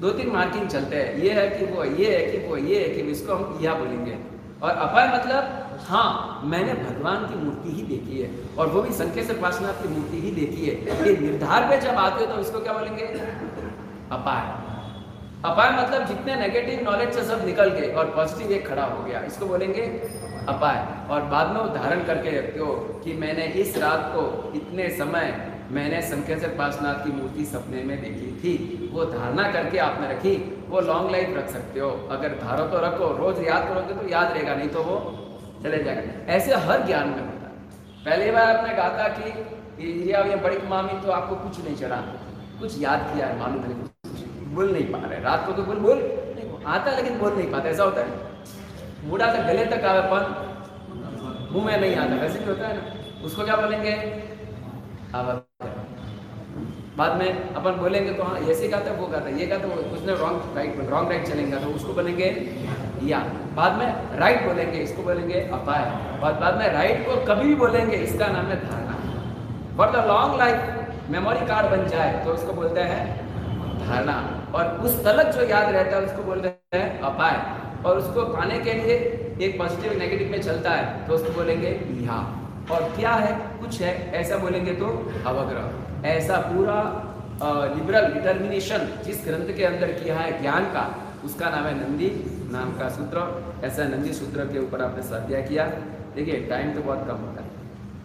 [0.00, 2.88] दो तीन मार्किंग चलते हैं। ये है कि वो, ये है कि वो, ये है
[2.94, 4.18] कि इसको हम यहाँ बोलेंगे।
[4.62, 9.26] और अपाय मतलब हाँ मैंने भगवान की मूर्ति ही देखी है। और वो भी संकेत
[9.26, 12.60] से पार्शनाथ की मूर्ति ही देखी है। ये निर्धार पे जब आते हो तो इसको
[12.60, 13.06] क्या बोलेंगे?
[14.12, 14.46] अपाय।
[15.44, 19.20] अपाय मतलब जितने नेगेटिव नॉलेज से सब निकल गए और पॉजिटिव एक खड़ा हो गया।
[19.20, 19.82] इसको बोलेंगे
[20.48, 20.78] अपाय।
[21.10, 22.72] और बाद में वो धारण करके रखते हो
[23.04, 25.36] कि मैंने इस रात को इतने समय
[25.70, 30.34] मैंने संकेश्वर पासनाथ की मूर्ति सपने में देखी थी। वो धारणा करके आपने रखी,
[30.68, 34.32] वो लॉन्ग लाइफ रख सकते हो। अगर धारो तो रखो, रोज याद करोगे तो याद
[34.32, 34.96] रहेगा, नहीं तो वो
[35.62, 37.52] चले जाएगा। ऐसे हर ज्ञान में होता
[38.04, 42.02] पहली बार आपने कहा था कि इंडिया में बड़ी मामी तो आपको कुछ नहीं चढ़ा।
[42.60, 43.87] कुछ याद किया है, मालूम नहीं।
[44.58, 45.98] बोल नहीं पा रहे। रात को तो बोल बोल।
[46.36, 50.22] नहीं आता लेकिन बोल नहीं पाता। ऐसा होता है। बूढ़ा तक गले तक आवे पर,
[51.52, 53.94] मुँह में नहीं आता। वैसे भी होता है ना। उसको क्या बोलेंगे?
[56.96, 60.56] बाद में अपन बोलेंगे तो हाँ ऐसे है वो है। ये कहता है उसने रॉन्ग
[60.56, 62.30] राइट रॉन्ग राइट चलेंगे। तो उसको बोलेंगे,
[63.04, 63.18] या।
[63.56, 65.84] बाद में राइट बोलेंगे, इसको बोलेंगे, अपाय।
[66.22, 68.96] बाद बाद में राइट को कभी भी बोलेंगे, इसका नाम है धारणा।
[69.76, 73.27] For the long life memory card बन जाए तो इसको बोलते हैं
[73.88, 74.16] धारणा।
[74.54, 77.36] और उस तलक जो याद रहता है, उसको बोलते हैं अपाय।
[77.86, 78.94] और उसको पाने के लिए
[79.42, 81.68] एक पॉजिटिव नेगेटिव में चलता है। तो उसको बोलेंगे
[82.00, 82.22] यहाँ
[82.70, 83.34] और क्या है?
[83.60, 84.86] कुछ है। ऐसा बोलेंगे तो
[85.26, 86.78] अवग्रह। ऐसा पूरा
[87.74, 90.82] लिबरल डिटर्मिनेशन जिस ग्रंथ के अंदर किया है ज्ञान का,
[91.24, 92.10] उसका नाम है नंदी
[92.52, 93.22] नाम का सूत्र।
[93.66, 95.66] ऐसा नंदी सूत्र के ऊपर आपने स्वाध्याय किया।
[96.14, 97.48] देखिए टाइम तो बहुत कम होता है।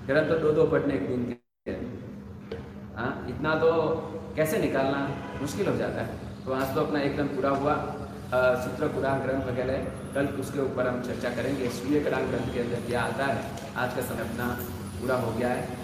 [0.07, 1.71] ग्रंथ तो दो दो पढ़ने एक दिन के
[2.97, 3.69] हाँ इतना तो
[4.35, 4.99] कैसे निकालना
[5.41, 7.73] मुश्किल हो जाता है। तो आज तो अपना एकदम पूरा हुआ।
[8.61, 9.83] सूत्र पुराण ग्रंथ वगैरह।
[10.13, 13.43] कल उसके ऊपर हम चर्चा करेंगे। सूर्य ग्रंथ के अंदर क्या आता है?
[13.77, 14.47] आज का समय अपना
[15.01, 15.77] पूरा हो गया है।